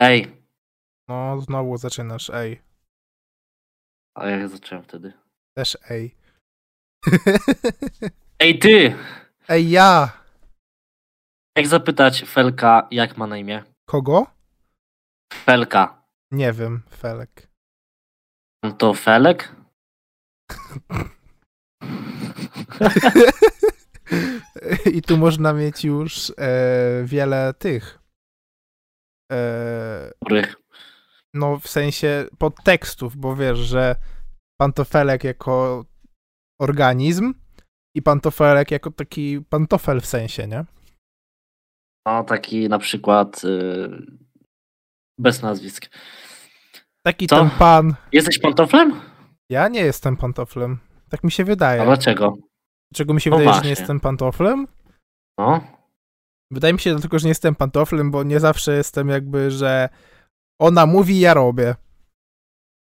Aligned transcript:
Ej, 0.00 0.36
No, 1.08 1.40
znowu 1.40 1.76
zaczynasz, 1.76 2.30
ej. 2.30 2.62
a 4.16 4.26
jak 4.26 4.48
zacząłem 4.48 4.84
wtedy? 4.84 5.12
Też 5.56 5.78
ej. 5.90 6.14
Ej, 8.40 8.58
ty! 8.58 8.96
ej, 9.48 9.70
ja! 9.70 10.22
Jak 11.56 11.66
zapytać 11.66 12.24
Felka, 12.26 12.88
jak 12.90 13.16
ma 13.16 13.26
na 13.26 13.36
imię? 13.36 13.64
Kogo? 13.88 14.26
Felka. 15.32 16.02
Nie 16.30 16.52
wiem, 16.52 16.82
Felek. 16.90 17.48
To 18.78 18.94
Felek? 18.94 19.56
I 24.96 25.02
tu 25.02 25.16
można 25.16 25.52
mieć 25.52 25.84
już 25.84 26.32
e, 26.38 27.02
wiele 27.04 27.54
tych. 27.54 27.98
E, 29.32 30.10
Dobrych. 30.22 30.56
no, 31.34 31.58
w 31.58 31.68
sensie 31.68 32.26
podtekstów, 32.38 33.16
bo 33.16 33.36
wiesz, 33.36 33.58
że 33.58 33.96
pantofelek 34.60 35.24
jako 35.24 35.84
organizm 36.60 37.34
i 37.96 38.02
pantofelek 38.02 38.70
jako 38.70 38.90
taki 38.90 39.40
pantofel 39.50 40.00
w 40.00 40.06
sensie, 40.06 40.46
nie? 40.46 40.64
No, 42.06 42.24
taki 42.24 42.68
na 42.68 42.78
przykład 42.78 43.44
y, 43.44 43.88
bez 45.18 45.42
nazwisk. 45.42 45.86
Taki 47.02 47.26
Co? 47.26 47.36
ten 47.36 47.50
pan. 47.50 47.94
Jesteś 48.12 48.38
pantoflem? 48.38 49.00
Ja 49.50 49.68
nie 49.68 49.80
jestem 49.80 50.16
pantoflem. 50.16 50.78
Tak 51.10 51.24
mi 51.24 51.30
się 51.32 51.44
wydaje. 51.44 51.82
A 51.82 51.84
dlaczego? 51.84 52.36
Czego 52.94 53.14
mi 53.14 53.20
się 53.20 53.30
No 53.30 53.36
wydaje, 53.36 53.48
że 53.48 53.60
właśnie. 53.60 53.66
nie 53.74 53.80
jestem 53.80 54.00
pantoflem? 54.00 54.66
No. 55.38 55.75
Wydaje 56.50 56.72
mi 56.72 56.80
się 56.80 56.90
dlatego, 56.90 57.18
że 57.18 57.24
nie 57.24 57.30
jestem 57.30 57.54
pantoflem, 57.54 58.10
bo 58.10 58.22
nie 58.22 58.40
zawsze 58.40 58.76
jestem 58.76 59.08
jakby, 59.08 59.50
że 59.50 59.88
ona 60.60 60.86
mówi, 60.86 61.20
ja 61.20 61.34
robię. 61.34 61.74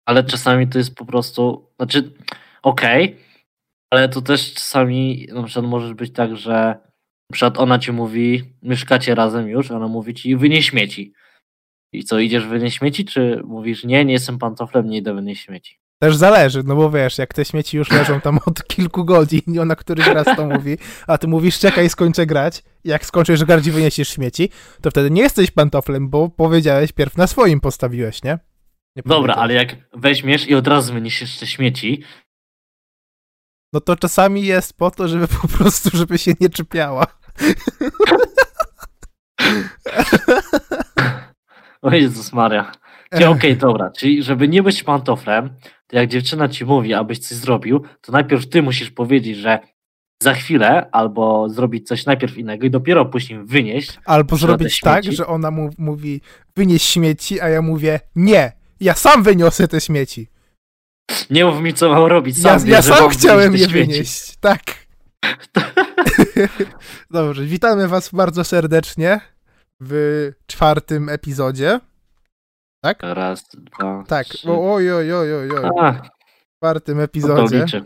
Ale 0.05 0.23
czasami 0.23 0.67
to 0.67 0.77
jest 0.77 0.95
po 0.95 1.05
prostu, 1.05 1.69
znaczy, 1.79 2.13
okej, 2.63 3.17
ale 3.93 4.09
to 4.09 4.21
też 4.21 4.53
czasami 4.53 5.27
na 5.33 5.43
przykład 5.43 5.65
może 5.65 5.95
być 5.95 6.13
tak, 6.13 6.37
że 6.37 6.79
na 7.29 7.33
przykład 7.33 7.57
ona 7.57 7.79
ci 7.79 7.91
mówi, 7.91 8.43
mieszkacie 8.61 9.15
razem 9.15 9.49
już, 9.49 9.71
ona 9.71 9.87
mówi 9.87 10.13
ci 10.13 10.35
wynieś 10.35 10.69
śmieci. 10.69 11.13
I 11.93 12.03
co, 12.03 12.19
idziesz 12.19 12.47
wynieść 12.47 12.77
śmieci, 12.77 13.05
czy 13.05 13.41
mówisz 13.45 13.83
nie, 13.83 14.05
nie 14.05 14.13
jestem 14.13 14.37
pantoflem, 14.37 14.89
nie 14.89 14.97
idę 14.97 15.13
wynieść 15.13 15.45
śmieci? 15.45 15.80
Też 16.01 16.15
zależy, 16.15 16.63
no 16.63 16.75
bo 16.75 16.91
wiesz, 16.91 17.17
jak 17.17 17.33
te 17.33 17.45
śmieci 17.45 17.77
już 17.77 17.91
leżą 17.91 18.21
tam 18.21 18.39
od 18.45 18.63
kilku 18.67 19.05
godzin 19.05 19.41
i 19.47 19.59
ona 19.59 19.75
któryś 19.75 20.07
raz 20.07 20.25
to 20.35 20.45
mówi, 20.45 20.77
a 21.07 21.17
ty 21.17 21.27
mówisz 21.27 21.59
czekaj, 21.59 21.89
skończę 21.89 22.25
grać, 22.25 22.63
jak 22.83 23.05
skończysz 23.05 23.43
grać 23.43 23.67
i 23.67 23.71
wyniesiesz 23.71 24.09
śmieci, 24.09 24.49
to 24.81 24.91
wtedy 24.91 25.11
nie 25.11 25.21
jesteś 25.21 25.51
pantoflem, 25.51 26.09
bo 26.09 26.29
powiedziałeś 26.29 26.91
pierw 26.91 27.17
na 27.17 27.27
swoim 27.27 27.59
postawiłeś, 27.59 28.23
nie? 28.23 28.39
nie 28.95 29.03
Dobra, 29.05 29.35
ale 29.35 29.53
jak 29.53 29.75
weźmiesz 29.93 30.47
i 30.47 30.55
od 30.55 30.67
razu 30.67 30.93
wyniesiesz 30.93 31.37
te 31.37 31.47
śmieci, 31.47 32.03
No 33.73 33.81
to 33.81 33.95
czasami 33.95 34.45
jest 34.45 34.77
po 34.77 34.91
to, 34.91 35.07
żeby 35.07 35.27
po 35.41 35.47
prostu, 35.47 35.97
żeby 35.97 36.17
się 36.17 36.31
nie 36.39 36.49
czepiała. 36.49 37.07
o 41.81 41.91
Jezus 41.91 42.33
Maria. 42.33 42.71
Okej, 43.11 43.57
dobra, 43.57 43.89
czyli 43.89 44.23
żeby 44.23 44.47
nie 44.47 44.63
być 44.63 44.83
pantoflem, 44.83 45.49
to 45.87 45.95
jak 45.97 46.09
dziewczyna 46.09 46.49
ci 46.49 46.65
mówi, 46.65 46.93
abyś 46.93 47.19
coś 47.19 47.37
zrobił, 47.37 47.83
to 48.01 48.11
najpierw 48.11 48.49
ty 48.49 48.61
musisz 48.61 48.91
powiedzieć, 48.91 49.37
że 49.37 49.59
za 50.23 50.33
chwilę, 50.33 50.89
albo 50.91 51.49
zrobić 51.49 51.87
coś 51.87 52.05
najpierw 52.05 52.37
innego 52.37 52.65
i 52.65 52.69
dopiero 52.69 53.05
później 53.05 53.39
wynieść. 53.43 53.99
Albo 54.05 54.35
zrobić 54.35 54.79
tak, 54.79 55.03
że 55.03 55.27
ona 55.27 55.51
mu, 55.51 55.69
mówi 55.77 56.21
wynieś 56.55 56.83
śmieci, 56.83 57.41
a 57.41 57.49
ja 57.49 57.61
mówię 57.61 57.99
nie, 58.15 58.51
ja 58.79 58.93
sam 58.93 59.23
wyniosę 59.23 59.67
te 59.67 59.81
śmieci. 59.81 60.27
Nie 61.29 61.45
mów 61.45 61.61
mi, 61.61 61.73
co 61.73 61.89
mam 61.89 62.05
robić. 62.05 62.37
Ja, 62.37 62.59
Sam 62.59 62.69
ja 62.69 62.81
że 62.81 62.93
sam 62.93 63.09
chciałem 63.09 63.55
je 63.55 63.67
wynieść. 63.67 64.37
Tak. 64.37 64.61
Dobrze, 67.11 67.45
witamy 67.45 67.87
was 67.87 68.09
bardzo 68.09 68.43
serdecznie 68.43 69.19
w 69.79 70.29
czwartym 70.47 71.09
epizodzie. 71.09 71.79
Tak? 72.81 72.99
Raz, 73.03 73.43
dwa, 73.53 74.03
Tak. 74.07 74.27
trzy. 74.27 74.51
Oj, 74.51 74.91
oj, 74.91 75.13
oj, 75.13 75.33
oj, 75.35 75.49
oj. 75.51 75.69
A, 75.79 75.91
W 75.93 76.57
czwartym 76.57 76.97
to 76.97 77.03
epizodzie. 77.03 77.59
liczy. 77.63 77.85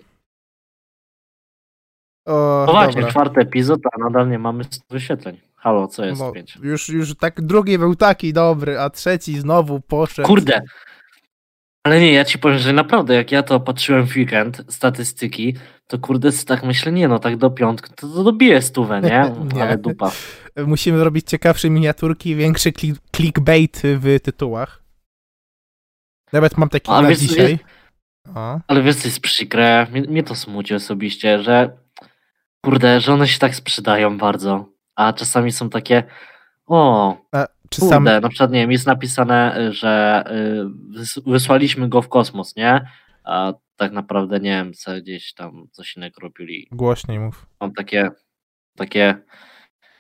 O, 2.28 2.64
No 2.68 2.74
właśnie, 2.74 2.94
dobra. 3.02 3.10
czwarty 3.12 3.40
epizod, 3.42 3.80
a 3.94 4.04
nadal 4.04 4.30
nie 4.30 4.40
mamy 4.40 4.64
100 4.64 4.84
wyświetleń. 4.90 5.42
Halo, 5.56 5.88
co 5.88 6.06
jest 6.06 6.22
No, 6.22 6.32
pięć? 6.32 6.56
już, 6.64 6.90
już 6.90 7.16
tak 7.18 7.42
drugi 7.42 7.78
był 7.78 7.96
taki 7.96 8.34
dobry, 8.34 8.80
a 8.80 8.90
trzeci 8.90 9.40
znowu 9.40 9.80
poszedł. 9.82 10.28
Kurde. 10.28 10.62
Ale 11.84 12.00
nie, 12.00 12.12
ja 12.14 12.26
ci 12.26 12.40
powiem, 12.40 12.58
że 12.58 12.74
naprawdę, 12.74 13.16
jak 13.16 13.32
ja 13.32 13.44
to 13.44 13.60
patrzyłem 13.60 14.08
w 14.08 14.16
weekend, 14.16 14.62
statystyki, 14.70 15.56
to 15.88 16.00
kurde, 16.00 16.30
tak 16.48 16.64
myślę, 16.64 16.92
nie 16.92 17.08
no, 17.08 17.20
tak 17.20 17.38
do 17.38 17.50
piątku, 17.50 17.88
to, 17.96 18.08
to 18.08 18.24
dobiję 18.24 18.62
stówę, 18.62 19.02
nie? 19.02 19.32
Nie. 19.56 19.64
Ale 19.64 19.78
dupa. 19.78 20.12
Musimy 20.68 21.04
robić 21.04 21.28
ciekawsze 21.30 21.70
miniaturki, 21.70 22.36
większy 22.36 22.72
klik, 22.72 22.96
clickbait 23.16 23.82
w 23.84 24.20
tytułach. 24.24 24.85
Nawet 26.36 26.58
mam 26.58 26.70
taki 26.70 26.92
A 26.92 27.02
na 27.02 27.08
wiesz, 27.10 27.20
dzisiaj. 27.20 27.60
O. 28.36 28.60
Ale 28.68 28.82
wiesz, 28.82 28.96
co 28.96 29.08
jest 29.08 29.20
przykre? 29.20 29.88
Mnie, 29.92 30.02
mnie 30.02 30.24
to 30.24 30.36
smuci 30.36 30.76
osobiście, 30.76 31.44
że 31.44 31.78
kurde, 32.62 33.02
że 33.02 33.14
one 33.14 33.28
się 33.28 33.40
tak 33.40 33.56
sprzedają 33.56 34.18
bardzo, 34.18 34.70
a 34.96 35.14
czasami 35.14 35.52
są 35.52 35.70
takie, 35.70 36.04
o, 36.66 37.18
A, 37.32 37.48
czy 37.70 37.82
kurde, 37.82 37.96
sam 37.96 38.04
na 38.04 38.30
przykład, 38.30 38.52
nie 38.52 38.60
wiem, 38.60 38.72
jest 38.72 38.88
napisane, 38.88 39.72
że 39.74 40.24
y, 40.32 41.00
wys- 41.00 41.32
wysłaliśmy 41.32 41.90
go 41.90 42.02
w 42.02 42.10
kosmos, 42.10 42.56
nie? 42.56 42.88
A 43.24 43.54
tak 43.76 43.92
naprawdę, 43.92 44.40
nie 44.40 44.50
wiem, 44.50 44.74
co 44.74 44.92
gdzieś 45.02 45.34
tam 45.34 45.68
coś 45.72 45.96
innego 45.98 46.22
robili. 46.22 46.68
głośniej 46.72 47.20
mów. 47.20 47.46
Mam 47.62 47.74
takie, 47.74 48.12
takie, 48.78 49.16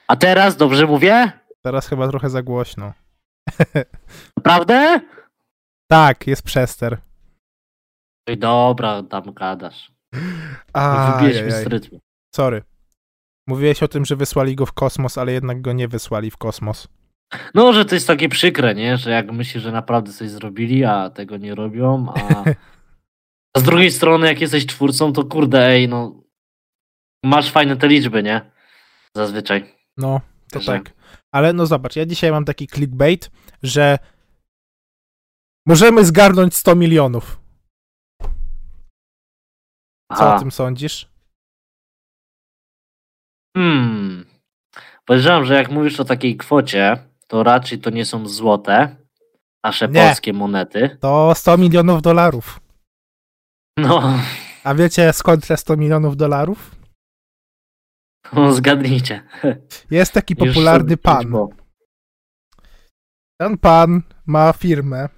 a 0.07 0.16
teraz, 0.16 0.57
dobrze 0.57 0.85
mówię? 0.88 1.31
Teraz 1.62 1.88
chyba 1.88 2.07
trochę 2.07 2.29
za 2.29 2.44
głośno. 2.44 2.94
Naprawdę? 4.38 5.02
Tak, 5.88 6.28
jest 6.28 6.44
przester. 6.44 6.97
Oj, 8.29 8.38
dobra, 8.38 9.03
tam 9.03 9.34
gadasz. 9.34 9.91
A, 10.73 11.18
Wybijesz 11.18 11.41
mnie 11.41 11.51
z 11.51 11.68
rytmu. 11.68 12.00
Sorry. 12.35 12.63
Mówiłeś 13.47 13.84
o 13.84 13.88
tym, 13.88 14.06
że 14.06 14.16
wysłali 14.16 14.56
go 14.56 14.66
w 14.66 14.73
kosmos, 14.73 15.18
ale 15.18 15.31
jednak 15.31 15.62
go 15.62 15.73
nie 15.73 15.88
wysłali 15.88 16.31
w 16.31 16.38
kosmos. 16.38 16.88
No, 17.53 17.73
że 17.73 17.85
to 17.85 17.96
jest 17.96 18.07
takie 18.07 18.29
przykre, 18.29 18.75
nie? 18.75 18.97
Że 18.97 19.12
jak 19.12 19.31
myślisz, 19.31 19.63
że 19.63 19.72
naprawdę 19.72 20.13
coś 20.13 20.29
zrobili, 20.29 20.84
a 20.84 21.09
tego 21.09 21.38
nie 21.38 21.56
robią, 21.56 22.13
a... 22.16 22.44
a 23.56 23.59
z 23.59 23.63
drugiej 23.63 23.91
strony, 23.91 24.28
jak 24.28 24.41
jesteś 24.41 24.66
twórcą, 24.66 25.13
to 25.13 25.23
kurde, 25.23 25.67
ej, 25.67 25.90
no... 25.90 26.23
Masz 27.23 27.52
fajne 27.52 27.78
te 27.78 27.88
liczby, 27.88 28.23
nie? 28.23 28.52
Zazwyczaj. 29.16 29.75
No, 29.97 30.22
to 30.52 30.59
tak. 30.59 30.94
Ale 31.31 31.53
no 31.53 31.66
zobacz, 31.66 31.96
ja 31.96 32.06
dzisiaj 32.06 32.31
mam 32.31 32.46
taki 32.46 32.67
clickbait, 32.67 33.31
że 33.63 33.97
możemy 35.66 36.06
zgarnąć 36.06 36.56
100 36.56 36.76
milionów. 36.76 37.40
Co 40.18 40.24
Aha. 40.24 40.36
o 40.36 40.40
tym 40.40 40.52
sądzisz? 40.52 41.09
Hmm. 43.58 44.26
Podejrzewam, 45.06 45.46
że 45.46 45.53
jak 45.53 45.72
mówisz 45.72 46.00
o 46.00 46.06
takiej 46.06 46.38
kwocie, 46.38 46.98
to 47.28 47.44
raczej 47.44 47.80
to 47.80 47.90
nie 47.90 48.06
są 48.06 48.28
złote, 48.28 48.96
nasze 49.64 49.88
Nie. 49.88 50.06
polskie 50.06 50.34
monety. 50.34 50.98
To 51.02 51.36
100 51.36 51.58
milionów 51.58 52.02
dolarów. 52.02 52.59
No, 53.78 54.20
A 54.64 54.76
wiecie 54.76 55.14
skąd 55.14 55.47
te 55.47 55.58
100 55.58 55.78
milionów 55.78 56.18
dolarów? 56.18 56.76
no 58.34 58.53
zgadnijcie. 58.53 59.24
Jest 59.92 60.14
taki 60.14 60.36
Już 60.40 60.47
popularny 60.47 60.84
sobie 60.90 60.97
pan. 60.97 61.34
Ten 63.42 63.58
pan 63.58 64.02
ma 64.26 64.53
firmę, 64.53 65.09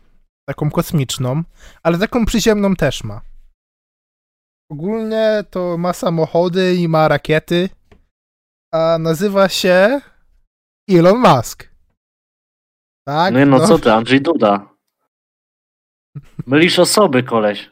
taką 0.49 0.71
kosmiczną, 0.71 1.43
ale 1.83 1.97
taką 1.97 2.25
przyziemną 2.25 2.75
też 2.75 3.03
ma. 3.03 3.21
Ogólnie 4.71 5.43
to 5.49 5.77
ma 5.77 5.93
samochody 5.93 6.75
i 6.75 6.87
ma 6.87 7.07
rakiety, 7.07 7.69
a 8.73 8.97
nazywa 8.99 9.49
się 9.49 10.01
Elon 10.89 11.17
Musk. 11.19 11.69
Tak? 13.07 13.33
No, 13.33 13.45
no 13.45 13.67
co 13.67 13.79
ty, 13.79 13.91
Andrzej 13.91 14.21
Duda. 14.21 14.69
Mylisz 16.47 16.79
osoby, 16.79 17.23
koleś. 17.23 17.71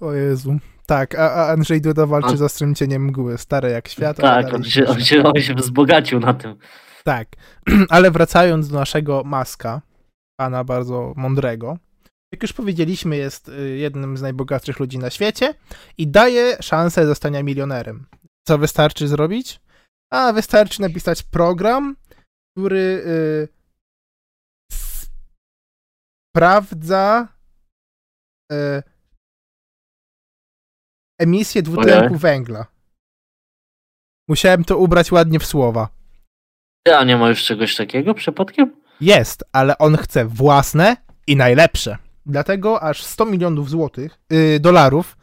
O 0.00 0.12
Jezu. 0.12 0.58
Tak, 0.86 1.14
a, 1.14 1.34
a 1.34 1.52
Andrzej 1.52 1.80
Duda 1.80 2.06
walczy 2.06 2.34
A- 2.34 2.36
z 2.36 2.42
ostrym 2.42 2.74
cieniem 2.74 3.04
mgły, 3.04 3.38
stare 3.38 3.70
jak 3.70 3.88
świat. 3.88 4.16
Tak, 4.16 4.54
on 4.54 4.64
się, 4.64 4.86
on, 4.86 5.00
się, 5.00 5.22
on 5.22 5.42
się 5.42 5.54
wzbogacił 5.54 6.20
na 6.20 6.34
tym. 6.34 6.58
Tak, 7.04 7.28
ale 7.88 8.10
wracając 8.10 8.68
do 8.68 8.78
naszego 8.78 9.22
Maska, 9.24 9.82
pana 10.40 10.64
bardzo 10.64 11.12
mądrego, 11.16 11.78
jak 12.32 12.42
już 12.42 12.52
powiedzieliśmy, 12.52 13.16
jest 13.16 13.48
y, 13.48 13.76
jednym 13.76 14.16
z 14.16 14.22
najbogatszych 14.22 14.80
ludzi 14.80 14.98
na 14.98 15.10
świecie 15.10 15.54
i 15.98 16.08
daje 16.08 16.56
szansę 16.62 17.06
zostania 17.06 17.42
milionerem. 17.42 18.06
Co 18.48 18.58
wystarczy 18.58 19.08
zrobić? 19.08 19.60
A 20.12 20.32
wystarczy 20.32 20.80
napisać 20.80 21.22
program, 21.22 21.96
który 22.52 22.78
y, 22.78 23.48
sprawdza 26.32 27.28
e, 28.52 28.82
emisję 31.18 31.62
dwutlenku 31.62 32.16
węgla. 32.16 32.66
Musiałem 34.28 34.64
to 34.64 34.78
ubrać 34.78 35.12
ładnie 35.12 35.38
w 35.38 35.46
słowa. 35.46 35.88
A 36.98 37.04
nie 37.04 37.16
ma 37.16 37.28
już 37.28 37.44
czegoś 37.44 37.76
takiego 37.76 38.14
przypadkiem? 38.14 38.80
Jest, 39.00 39.44
ale 39.52 39.78
on 39.78 39.96
chce 39.96 40.24
własne 40.24 40.96
i 41.26 41.36
najlepsze. 41.36 41.96
Dlatego 42.26 42.82
aż 42.82 43.02
100 43.02 43.24
milionów 43.26 43.70
złotych, 43.70 44.20
yy, 44.30 44.60
dolarów, 44.60 45.16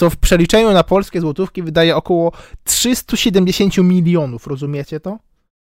co 0.00 0.10
w 0.10 0.16
przeliczeniu 0.16 0.72
na 0.72 0.84
polskie 0.84 1.20
złotówki 1.20 1.62
wydaje 1.62 1.96
około 1.96 2.32
370 2.64 3.78
milionów, 3.78 4.46
rozumiecie 4.46 5.00
to? 5.00 5.18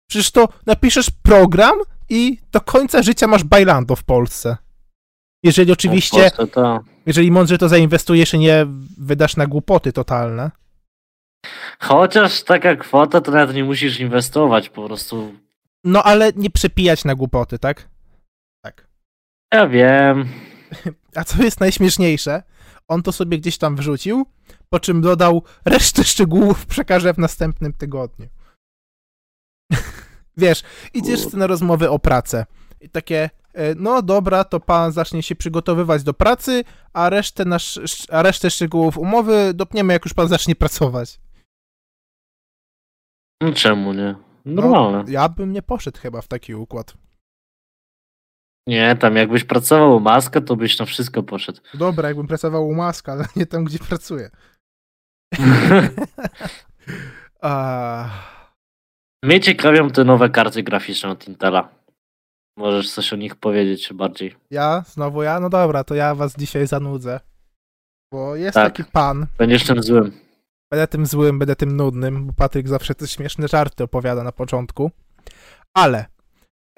Przecież 0.09 0.31
to 0.31 0.49
napiszesz 0.65 1.09
program 1.09 1.75
i 2.09 2.37
do 2.51 2.61
końca 2.61 3.01
życia 3.03 3.27
masz 3.27 3.43
bajlando 3.43 3.95
w 3.95 4.03
Polsce. 4.03 4.57
Jeżeli 5.43 5.71
oczywiście, 5.71 6.23
No, 6.23 6.29
w 6.29 6.35
Polsce 6.35 6.53
to... 6.53 6.79
jeżeli 7.05 7.31
mądrze 7.31 7.57
to 7.57 7.69
zainwestujesz 7.69 8.33
i 8.33 8.39
nie 8.39 8.65
wydasz 8.97 9.37
na 9.37 9.47
głupoty 9.47 9.93
totalne. 9.93 10.51
Chociaż 11.79 12.43
taka 12.43 12.75
kwota, 12.75 13.21
to 13.21 13.31
nawet 13.31 13.55
nie 13.55 13.63
musisz 13.63 13.99
inwestować, 13.99 14.69
po 14.69 14.85
prostu. 14.85 15.33
No 15.83 16.03
ale 16.03 16.31
nie 16.35 16.49
przepijać 16.49 17.05
na 17.05 17.15
głupoty, 17.15 17.59
tak? 17.59 17.89
Tak. 18.65 18.87
Ja 19.53 19.67
wiem. 19.67 20.29
A 21.15 21.23
co 21.23 21.43
jest 21.43 21.59
najśmieszniejsze, 21.59 22.43
on 22.87 23.03
to 23.03 23.11
sobie 23.11 23.37
gdzieś 23.37 23.57
tam 23.57 23.75
wrzucił, 23.75 24.25
po 24.69 24.79
czym 24.79 25.01
dodał 25.01 25.43
resztę 25.65 26.03
szczegółów 26.03 26.65
przekażę 26.65 27.13
w 27.13 27.17
następnym 27.17 27.73
tygodniu. 27.73 28.27
Wiesz, 30.37 30.63
idziesz 30.93 31.33
na 31.33 31.47
rozmowy 31.47 31.89
o 31.89 31.99
pracę 31.99 32.45
i 32.81 32.89
takie, 32.89 33.29
e, 33.53 33.75
no 33.75 34.01
dobra, 34.01 34.43
to 34.43 34.59
pan 34.59 34.91
zacznie 34.91 35.23
się 35.23 35.35
przygotowywać 35.35 36.03
do 36.03 36.13
pracy, 36.13 36.63
a 36.93 37.09
resztę, 37.09 37.45
nasz, 37.45 37.79
a 38.11 38.21
resztę 38.21 38.49
szczegółów 38.49 38.97
umowy 38.97 39.53
dopniemy, 39.53 39.93
jak 39.93 40.05
już 40.05 40.13
pan 40.13 40.27
zacznie 40.27 40.55
pracować. 40.55 41.19
No 43.41 43.53
czemu 43.53 43.93
nie? 43.93 44.15
No, 44.45 44.61
Normalne. 44.61 45.11
ja 45.11 45.29
bym 45.29 45.51
nie 45.53 45.61
poszedł 45.61 45.99
chyba 45.99 46.21
w 46.21 46.27
taki 46.27 46.55
układ. 46.55 46.93
Nie, 48.67 48.95
tam 48.95 49.15
jakbyś 49.15 49.43
pracował 49.43 49.95
u 49.95 49.99
maskę, 49.99 50.41
to 50.41 50.55
byś 50.55 50.79
na 50.79 50.85
wszystko 50.85 51.23
poszedł. 51.23 51.61
Dobra, 51.73 52.07
jakbym 52.07 52.27
pracował 52.27 52.67
u 52.67 52.73
Maska, 52.75 53.11
ale 53.11 53.25
nie 53.35 53.45
tam, 53.45 53.63
gdzie 53.63 53.79
pracuję. 53.79 54.29
A... 57.41 58.09
Mnie 59.23 59.39
ciekawią 59.39 59.89
te 59.89 60.03
nowe 60.03 60.29
karty 60.29 60.63
graficzne 60.63 61.09
od 61.09 61.27
Intela. 61.27 61.69
Możesz 62.57 62.91
coś 62.93 63.13
o 63.13 63.15
nich 63.15 63.35
powiedzieć 63.35 63.93
bardziej. 63.93 64.35
Ja? 64.51 64.83
Znowu 64.87 65.23
ja? 65.23 65.39
No 65.39 65.49
dobra, 65.49 65.83
to 65.83 65.95
ja 65.95 66.15
was 66.15 66.35
dzisiaj 66.37 66.67
zanudzę. 66.67 67.19
Bo 68.13 68.35
jest 68.35 68.55
Tak. 68.55 68.75
taki 68.75 68.91
pan, 68.91 69.27
Będziesz 69.37 69.65
tym 69.65 69.83
złym. 69.83 70.11
Będę 70.73 70.87
tym 70.87 71.05
złym, 71.05 71.39
będę 71.39 71.55
tym 71.55 71.77
nudnym, 71.77 72.27
bo 72.27 72.33
Patryk 72.33 72.67
zawsze 72.67 72.95
te 72.95 73.07
śmieszne 73.07 73.47
żarty 73.47 73.83
opowiada 73.83 74.23
na 74.23 74.31
początku. 74.31 74.91
Ale 75.73 76.05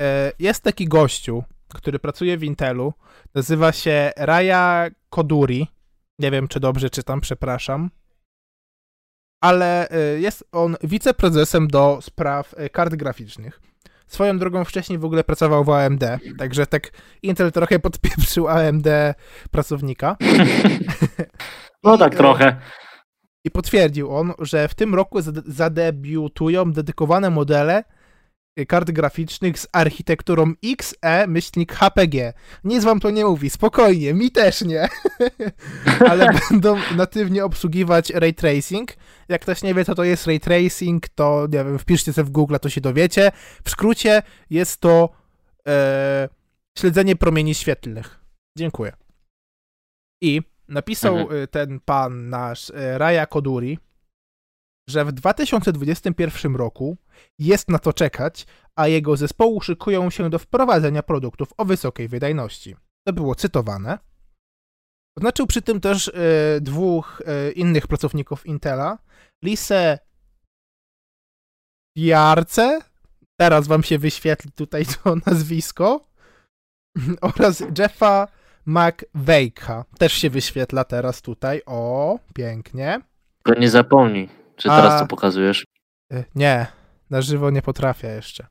e, 0.02 0.32
jest 0.40 0.64
taki 0.64 0.88
gościu, 0.88 1.44
który 1.74 2.00
pracuje 2.00 2.38
w 2.38 2.44
Intelu, 2.44 2.94
nazywa 3.36 3.72
się 3.72 4.12
Raya 4.18 4.92
Koduri. 5.10 5.68
Nie 6.20 6.32
wiem, 6.32 6.48
czy 6.48 6.60
dobrze 6.60 6.90
czytam, 6.90 7.22
przepraszam. 7.22 7.90
Ale 9.44 9.90
e, 9.90 9.98
jest 10.20 10.48
on 10.52 10.76
wiceprezesem 10.84 11.68
do 11.68 12.00
spraw 12.02 12.54
e, 12.58 12.70
kart 12.70 12.96
graficznych. 12.96 13.62
Swoją 14.08 14.40
drogą 14.40 14.66
wcześniej 14.66 15.00
w 15.00 15.06
ogóle 15.06 15.24
pracował 15.24 15.64
w 15.64 15.70
AMD, 15.70 16.04
także 16.38 16.68
tak 16.68 16.92
Intel 17.24 17.52
trochę 17.52 17.80
podpieprzył 17.90 18.48
AMD 18.48 18.88
pracownika. 19.52 20.18
No 21.84 21.98
tak 21.98 22.14
e, 22.14 22.18
trochę. 22.18 22.56
I 23.46 23.52
potwierdził 23.52 24.16
on, 24.16 24.34
że 24.40 24.68
w 24.68 24.76
tym 24.76 24.96
roku 24.96 25.20
zade- 25.20 25.44
zadebiutują 25.46 26.72
dedykowane 26.72 27.30
modele 27.30 27.84
y, 28.60 28.66
kart 28.66 28.92
graficznych 28.92 29.60
z 29.60 29.68
architekturą 29.72 30.54
XE-HPG. 30.66 32.34
Nic 32.64 32.84
wam 32.84 33.00
to 33.00 33.10
nie 33.10 33.26
mówi, 33.26 33.50
spokojnie, 33.50 34.14
mi 34.14 34.32
też 34.32 34.62
nie. 34.62 34.88
Ale 36.10 36.30
będą 36.50 36.78
natywnie 36.96 37.46
obsługiwać 37.46 38.10
ray 38.10 38.34
tracing. 38.34 38.94
Jak 39.30 39.42
ktoś 39.42 39.64
nie 39.64 39.74
wie, 39.74 39.86
co 39.86 39.96
to 39.96 40.04
jest 40.04 40.28
ray 40.28 40.40
tracing, 40.40 41.10
to 41.10 41.48
nie 41.52 41.64
wiem, 41.64 41.80
wpiszcie 41.80 42.14
sobie 42.14 42.26
w 42.26 42.32
Google, 42.32 42.56
to 42.62 42.70
się 42.70 42.82
dowiecie. 42.82 43.32
W 43.64 43.70
skrócie 43.70 44.22
jest 44.50 44.82
to 44.82 45.10
e, 45.68 46.30
śledzenie 46.78 47.16
promieni 47.16 47.56
świetlnych. 47.56 48.20
Dziękuję. 48.58 48.94
I 50.22 50.55
napisał 50.68 51.18
Mhm. 51.18 51.44
y, 51.44 51.48
ten 51.48 51.80
pan 51.80 52.30
nasz, 52.30 52.70
y, 52.70 52.98
Raya 52.98 53.28
Koduri, 53.30 53.80
że 54.90 55.06
w 55.06 55.12
2021 55.12 56.56
roku 56.56 56.98
jest 57.40 57.70
na 57.70 57.80
to 57.80 57.94
czekać, 57.94 58.46
a 58.76 58.88
jego 58.88 59.18
zespołu 59.18 59.62
szykują 59.62 60.10
się 60.10 60.30
do 60.30 60.40
wprowadzenia 60.40 61.04
produktów 61.04 61.54
o 61.58 61.66
wysokiej 61.66 62.08
wydajności. 62.08 62.76
To 63.08 63.14
było 63.14 63.36
cytowane. 63.36 64.00
Oznaczył 65.18 65.48
przy 65.48 65.62
tym 65.62 65.82
też 65.82 66.08
y, 66.08 66.14
dwóch 66.62 67.22
y, 67.22 67.52
innych 67.52 67.88
pracowników 67.88 68.46
Intela, 68.46 68.98
Lisę 69.44 70.00
Jarce, 71.98 72.82
teraz 73.40 73.68
wam 73.68 73.84
się 73.84 74.00
wyświetli 74.00 74.52
tutaj 74.52 74.86
to 74.86 75.16
nazwisko, 75.26 76.08
oraz 77.22 77.64
Jeffa 77.78 78.28
McVeigha. 78.66 79.86
Też 80.00 80.14
się 80.14 80.30
wyświetla 80.30 80.84
teraz 80.84 81.22
tutaj. 81.22 81.62
O, 81.66 82.20
pięknie. 82.34 83.02
Tylko 83.44 83.60
nie 83.60 83.70
zapomnij. 83.70 84.30
Czy 84.56 84.70
A- 84.72 84.82
teraz 84.82 85.02
to 85.02 85.08
pokazujesz? 85.08 85.66
Y, 86.14 86.24
Nie, 86.36 86.68
na 87.10 87.22
żywo 87.22 87.50
nie 87.50 87.62
potrafię 87.62 88.08
jeszcze. 88.08 88.48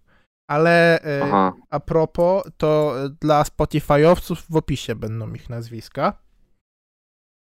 Ale 0.48 0.98
y, 1.18 1.22
Aha. 1.24 1.52
a 1.70 1.80
propos, 1.80 2.42
to 2.56 2.94
y, 3.04 3.10
dla 3.20 3.42
Spotify'owców 3.42 4.36
w 4.50 4.56
opisie 4.56 4.94
będą 4.94 5.34
ich 5.34 5.50
nazwiska. 5.50 6.24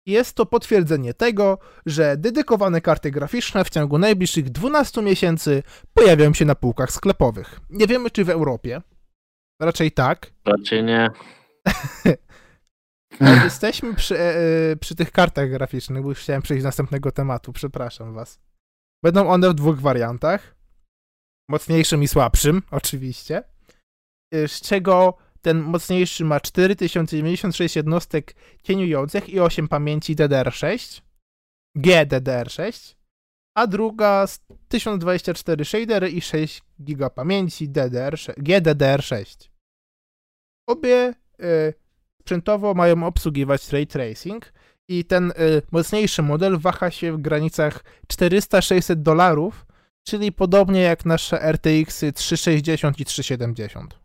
Jest 0.06 0.36
to 0.36 0.46
potwierdzenie 0.46 1.14
tego, 1.14 1.58
że 1.86 2.18
dedykowane 2.18 2.82
karty 2.82 3.12
graficzne 3.12 3.66
w 3.66 3.70
ciągu 3.70 3.98
najbliższych 3.98 4.50
12 4.50 5.02
miesięcy 5.02 5.64
pojawią 5.94 6.34
się 6.34 6.46
na 6.46 6.56
półkach 6.56 6.92
sklepowych. 6.92 7.60
Nie 7.70 7.88
wiemy, 7.88 8.12
czy 8.12 8.26
w 8.26 8.30
Europie. 8.30 8.82
Raczej 9.62 9.92
tak. 9.92 10.32
Raczej 10.46 10.84
nie. 10.84 11.10
Jak 13.22 13.44
jesteśmy 13.44 13.94
przy, 13.96 14.20
e, 14.20 14.38
e, 14.72 14.76
przy 14.76 14.96
tych 14.96 15.12
kartach 15.12 15.50
graficznych, 15.50 16.04
bo 16.04 16.10
już 16.10 16.20
chciałem 16.20 16.42
przejść 16.42 16.64
do 16.64 16.68
następnego 16.68 17.12
tematu, 17.12 17.54
przepraszam 17.54 18.14
was. 18.14 18.40
Będą 19.04 19.30
one 19.30 19.50
w 19.50 19.54
dwóch 19.54 19.80
wariantach. 19.80 20.56
Mocniejszym 21.50 22.04
i 22.04 22.08
słabszym, 22.08 22.62
oczywiście. 22.72 23.44
E, 24.34 24.48
Z 24.48 24.62
czego 24.62 25.18
ten 25.42 25.60
mocniejszy 25.60 26.26
ma 26.26 26.40
4096 26.40 27.76
jednostek 27.76 28.36
cieniujących 28.64 29.30
i 29.30 29.40
8 29.40 29.68
pamięci 29.68 30.16
DDR6, 30.16 31.02
GDDR6, 31.78 32.96
a 33.58 33.68
druga 33.68 34.28
z 34.28 34.40
1024 34.68 35.66
shadery 35.66 36.10
i 36.10 36.22
6 36.22 36.62
giga 36.84 37.10
pamięci 37.10 37.70
DDR6, 37.70 38.34
GDDR6. 38.34 39.50
Obie 40.68 41.14
sprzętowo 42.26 42.74
mają 42.74 43.04
obsługiwać 43.04 43.72
ray 43.74 43.88
tracing 43.88 44.54
i 44.88 45.06
ten 45.06 45.32
y, 45.32 45.62
mocniejszy 45.72 46.22
model 46.22 46.58
waha 46.60 46.92
się 46.92 47.14
w 47.14 47.22
granicach 47.22 47.84
400-600 48.14 48.96
dolarów, 48.96 49.66
czyli 50.08 50.32
podobnie 50.32 50.82
jak 50.82 51.06
nasze 51.06 51.42
RTX 51.52 52.04
360 52.16 53.00
i 53.00 53.06
370. 53.06 54.00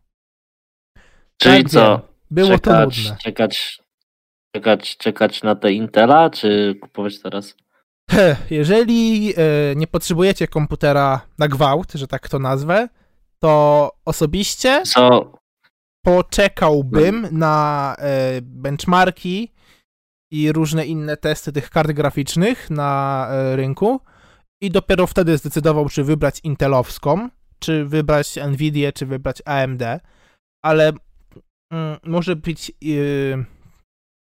Czyli 1.39 1.63
Tak 1.65 1.73
co? 1.73 1.89
wiem. 1.91 2.01
Było 2.31 2.49
czekać, 2.59 2.63
to 2.65 2.81
nudne. 3.05 3.17
czekać, 3.23 3.79
czekać, 4.55 4.97
czekać 4.97 5.43
na 5.43 5.55
te 5.55 5.73
Intela, 5.73 6.31
czy 6.31 6.75
kupować 6.83 7.23
teraz? 7.23 7.55
Jeżeli 8.51 9.31
y, 9.39 9.77
nie 9.77 9.87
potrzebujecie 9.87 10.49
komputera 10.49 11.21
na 11.39 11.49
gwałt, 11.49 11.93
że 11.93 12.07
tak 12.07 12.29
to 12.29 12.39
nazwę, 12.39 12.89
to 13.39 13.91
osobiście 14.05 14.83
Co? 14.85 15.33
Poczekałbym 16.07 17.29
na 17.33 17.95
e, 17.99 18.41
benchmarki 18.43 19.53
i 20.33 20.53
różne 20.53 20.87
inne 20.87 21.17
testy 21.17 21.53
tych 21.53 21.71
kart 21.71 21.93
graficznych 21.93 22.71
na 22.71 23.27
e, 23.31 23.57
rynku 23.57 24.01
i 24.63 24.71
dopiero 24.71 25.07
wtedy 25.07 25.39
zdecydował, 25.39 25.89
czy 25.89 26.05
wybrać 26.05 26.41
Intelowską, 26.45 27.29
czy 27.59 27.85
wybrać 27.85 28.39
Nvidia, 28.49 28.93
czy 28.93 29.07
wybrać 29.07 29.43
AMD, 29.45 29.83
ale 30.65 30.93
mm, 31.73 31.97
może 32.05 32.37
być 32.37 32.73
yy, 32.81 33.45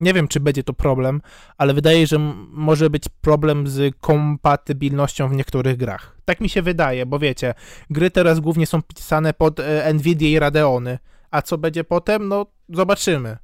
nie 0.01 0.13
wiem, 0.13 0.27
czy 0.27 0.39
będzie 0.39 0.63
to 0.63 0.73
problem, 0.73 1.21
ale 1.57 1.73
wydaje, 1.73 2.07
że 2.07 2.15
m- 2.15 2.47
może 2.51 2.89
być 2.89 3.03
problem 3.21 3.67
z 3.67 3.95
kompatybilnością 4.01 5.29
w 5.29 5.35
niektórych 5.35 5.77
grach. 5.77 6.17
Tak 6.25 6.41
mi 6.41 6.49
się 6.49 6.61
wydaje, 6.61 7.05
bo 7.05 7.19
wiecie, 7.19 7.53
gry 7.89 8.11
teraz 8.11 8.39
głównie 8.39 8.67
są 8.67 8.81
pisane 8.81 9.33
pod 9.33 9.59
e, 9.59 9.93
Nvidia 9.93 10.29
i 10.29 10.39
Radeony, 10.39 10.99
a 11.35 11.41
co 11.41 11.57
będzie 11.57 11.83
potem, 11.83 12.27
no 12.27 12.45
zobaczymy. 12.69 13.37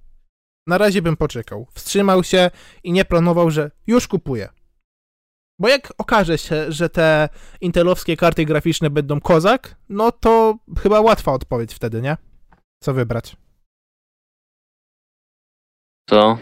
na 0.68 0.78
razie 0.78 1.02
bym 1.02 1.18
poczekał. 1.18 1.68
Wstrzymał 1.74 2.24
się 2.24 2.52
i 2.84 2.92
nie 2.92 3.06
planował, 3.06 3.52
że 3.52 3.72
już 3.88 4.08
kupuję. 4.08 4.50
Bo 5.60 5.68
jak 5.68 5.94
okaże 5.98 6.38
się, 6.38 6.72
że 6.72 6.90
te 6.90 7.30
intelowskie 7.62 8.18
karty 8.18 8.46
graficzne 8.46 8.90
będą 8.90 9.20
kozak, 9.22 9.76
no 9.90 10.12
to 10.12 10.58
chyba 10.80 11.02
łatwa 11.02 11.32
odpowiedź 11.34 11.74
wtedy, 11.74 12.02
nie? 12.02 12.18
Co 12.84 12.94
wybrać? 12.94 13.36
To? 16.10 16.38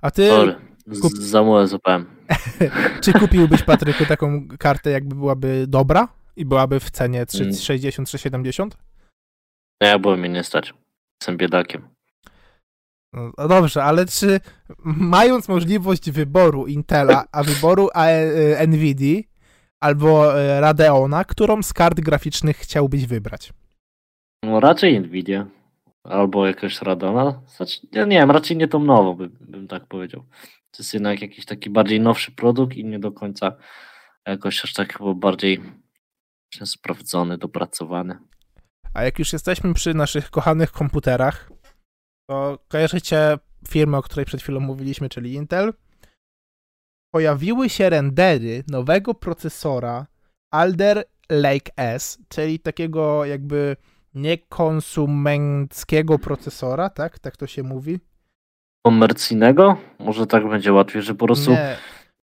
A 0.00 0.10
ty, 0.10 0.28
Sorry. 0.28 0.56
kup- 1.02 1.18
Za 1.18 1.66
złapałem. 1.66 2.06
czy 3.02 3.12
kupiłbyś, 3.12 3.62
Patryku, 3.62 4.06
taką 4.06 4.48
kartę, 4.58 4.90
jakby 4.90 5.14
byłaby 5.14 5.64
dobra 5.68 6.08
i 6.36 6.44
byłaby 6.44 6.80
w 6.80 6.90
cenie 6.90 7.24
360-370? 7.26 8.68
No 9.80 9.86
ja 9.88 9.98
byłem 9.98 10.20
mnie 10.20 10.28
nie 10.28 10.44
stać. 10.44 10.74
Jestem 11.20 11.36
biedakiem. 11.36 11.88
No 13.12 13.32
no 13.38 13.48
dobrze, 13.48 13.84
ale 13.84 14.06
czy 14.06 14.40
mając 14.84 15.48
możliwość 15.48 16.10
wyboru 16.10 16.66
Intela, 16.66 17.24
a 17.32 17.42
wyboru 17.42 17.88
A- 17.94 18.06
e, 18.06 18.66
Nvidia 18.66 19.20
albo 19.80 20.40
e, 20.40 20.60
Radeona, 20.60 21.24
którą 21.24 21.62
z 21.62 21.72
kart 21.72 22.00
graficznych 22.00 22.56
chciałbyś 22.56 23.06
wybrać? 23.06 23.52
No 24.44 24.60
raczej 24.60 25.00
Nvidia. 25.00 25.46
Albo 26.04 26.46
jakaś 26.46 26.82
Radona. 26.82 27.42
Znaczy, 27.46 27.80
ja 27.92 28.04
nie 28.04 28.18
wiem, 28.18 28.30
raczej 28.30 28.56
nie 28.56 28.68
tą 28.68 28.78
nową, 28.78 29.14
bym, 29.14 29.36
bym 29.40 29.68
tak 29.68 29.86
powiedział. 29.86 30.24
To 30.70 30.82
jest 30.82 30.94
jednak 30.94 31.22
jakiś 31.22 31.44
taki 31.44 31.70
bardziej 31.70 32.00
nowszy 32.00 32.32
produkt 32.32 32.76
i 32.76 32.84
nie 32.84 32.98
do 32.98 33.12
końca 33.12 33.56
jakoś 34.26 34.64
aż 34.64 34.72
tak 34.72 34.98
chyba 34.98 35.14
bardziej 35.14 35.60
sprawdzony, 36.64 37.38
dopracowany. 37.38 38.18
A 38.94 39.04
jak 39.04 39.18
już 39.18 39.32
jesteśmy 39.32 39.74
przy 39.74 39.94
naszych 39.94 40.30
kochanych 40.30 40.72
komputerach, 40.72 41.50
to 42.30 42.58
kojarzycie 42.68 43.38
firmę, 43.68 43.98
o 43.98 44.02
której 44.02 44.26
przed 44.26 44.42
chwilą 44.42 44.60
mówiliśmy, 44.60 45.08
czyli 45.08 45.34
Intel? 45.34 45.72
Pojawiły 47.14 47.68
się 47.68 47.90
rendery 47.90 48.64
nowego 48.68 49.14
procesora 49.14 50.06
Alder 50.52 51.04
Lake 51.30 51.72
S, 51.76 52.18
czyli 52.28 52.58
takiego 52.58 53.24
jakby 53.24 53.76
niekonsumenckiego 54.14 56.18
procesora, 56.18 56.90
tak? 56.90 57.18
Tak 57.18 57.36
to 57.36 57.46
się 57.46 57.62
mówi? 57.62 58.00
Komercyjnego? 58.86 59.76
Może 59.98 60.26
tak 60.26 60.48
będzie 60.48 60.72
łatwiej, 60.72 61.02
że 61.02 61.14
po 61.14 61.26
prostu 61.26 61.50
Nie, 61.50 61.76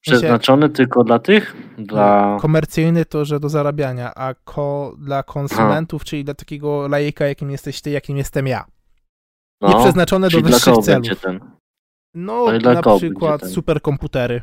przeznaczony 0.02 0.70
tylko 0.70 1.04
dla 1.04 1.20
tych? 1.20 1.56
Dla... 1.78 2.38
Komercyjny 2.42 3.06
to, 3.06 3.26
że 3.26 3.40
do 3.40 3.50
zarabiania, 3.50 4.14
a 4.16 4.34
ko 4.34 4.96
dla 5.00 5.24
konsumentów, 5.24 6.04
czyli 6.04 6.24
dla 6.24 6.34
takiego 6.34 6.88
lajka, 6.88 7.26
jakim 7.28 7.52
jesteś 7.52 7.82
ty, 7.82 7.90
jakim 7.90 8.18
jestem 8.18 8.48
ja. 8.48 8.66
Nie 9.62 9.70
No, 9.70 9.80
przeznaczone 9.84 10.30
do 10.30 10.42
wyższych 10.42 10.78
celów. 10.78 11.22
ten? 11.22 11.40
No, 12.14 12.60
dla 12.60 12.74
na 12.74 12.82
przykład 12.98 13.42
ten? 13.42 13.50
superkomputery. 13.50 14.42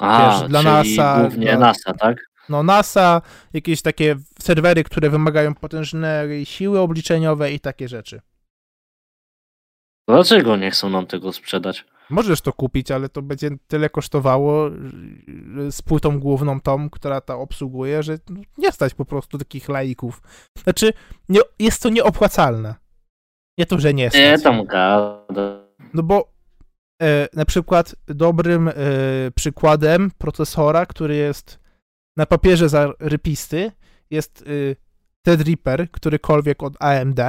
A, 0.00 0.38
Wiesz, 0.40 0.48
dla 0.48 0.62
NASA, 0.62 1.20
głównie 1.20 1.46
dla- 1.46 1.58
NASA, 1.58 1.92
tak? 1.94 2.16
No 2.48 2.62
NASA, 2.62 3.22
jakieś 3.52 3.82
takie 3.82 4.16
serwery, 4.40 4.84
które 4.84 5.10
wymagają 5.10 5.54
potężnej 5.54 6.46
siły 6.46 6.78
obliczeniowej 6.80 7.54
i 7.54 7.60
takie 7.60 7.88
rzeczy. 7.88 8.20
Dlaczego 10.08 10.56
nie 10.56 10.70
chcą 10.70 10.90
nam 10.90 11.06
tego 11.06 11.32
sprzedać? 11.32 11.84
Możesz 12.10 12.40
to 12.40 12.52
kupić, 12.52 12.90
ale 12.90 13.08
to 13.08 13.22
będzie 13.22 13.50
tyle 13.66 13.90
kosztowało 13.90 14.70
z 15.70 15.82
płytą 15.82 16.20
główną 16.20 16.60
tą, 16.60 16.90
która 16.90 17.20
to 17.20 17.40
obsługuje, 17.40 18.02
że 18.02 18.18
nie 18.58 18.72
stać 18.72 18.94
po 18.94 19.04
prostu 19.04 19.38
takich 19.38 19.68
laików. 19.68 20.22
Znaczy, 20.62 20.92
nie, 21.28 21.40
jest 21.58 21.82
to 21.82 21.88
nieopłacalne. 21.88 22.74
Nie 23.58 23.66
to, 23.66 23.78
że 23.78 23.94
nie 23.94 24.10
stać. 24.10 24.20
Nie, 24.20 24.38
tam 24.38 24.64
gada. 24.64 25.62
No 25.94 26.02
bo 26.02 26.32
e, 27.02 27.28
na 27.32 27.44
przykład 27.44 27.94
dobrym 28.06 28.68
e, 28.68 28.72
przykładem 29.34 30.10
procesora, 30.18 30.86
który 30.86 31.16
jest 31.16 31.58
na 32.16 32.26
papierze 32.26 32.68
zarypisty, 32.68 33.72
jest 34.10 34.42
e, 34.42 34.76
Threadripper, 35.22 35.90
którykolwiek 35.90 36.62
od 36.62 36.82
AMD. 36.82 37.20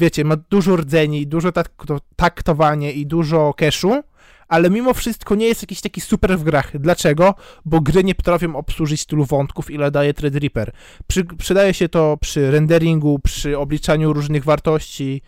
Wiecie, 0.00 0.24
ma 0.24 0.36
dużo 0.36 0.76
rdzeni, 0.76 1.26
dużo 1.26 1.52
tak, 1.52 1.68
taktowanie 2.16 2.92
i 2.92 3.06
dużo 3.06 3.50
cache'u, 3.50 4.02
ale 4.48 4.70
mimo 4.70 4.94
wszystko 4.94 5.34
nie 5.34 5.46
jest 5.46 5.62
jakiś 5.62 5.80
taki 5.80 6.00
super 6.00 6.38
w 6.38 6.44
grach. 6.44 6.78
Dlaczego? 6.78 7.34
Bo 7.64 7.80
gry 7.80 8.04
nie 8.04 8.14
potrafią 8.14 8.56
obsłużyć 8.56 9.06
tylu 9.06 9.24
wątków, 9.24 9.70
ile 9.70 9.90
daje 9.90 10.14
Threadripper. 10.14 10.72
Przy, 11.06 11.24
przydaje 11.24 11.74
się 11.74 11.88
to 11.88 12.16
przy 12.20 12.50
renderingu, 12.50 13.18
przy 13.18 13.58
obliczaniu 13.58 14.12
różnych 14.12 14.44
wartości 14.44 15.22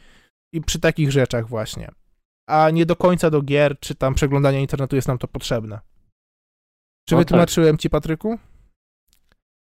i 0.52 0.60
przy 0.60 0.80
takich 0.80 1.12
rzeczach 1.12 1.48
właśnie 1.48 1.90
a 2.48 2.70
nie 2.70 2.86
do 2.86 2.96
końca 2.96 3.30
do 3.30 3.42
gier, 3.42 3.78
czy 3.80 3.94
tam 3.94 4.14
przeglądania 4.14 4.60
internetu 4.60 4.96
jest 4.96 5.08
nam 5.08 5.18
to 5.18 5.28
potrzebne. 5.28 5.80
Czy 7.08 7.14
No 7.14 7.18
tak. 7.18 7.26
wytłumaczyłem 7.26 7.78
ci, 7.78 7.90
Patryku? 7.90 8.38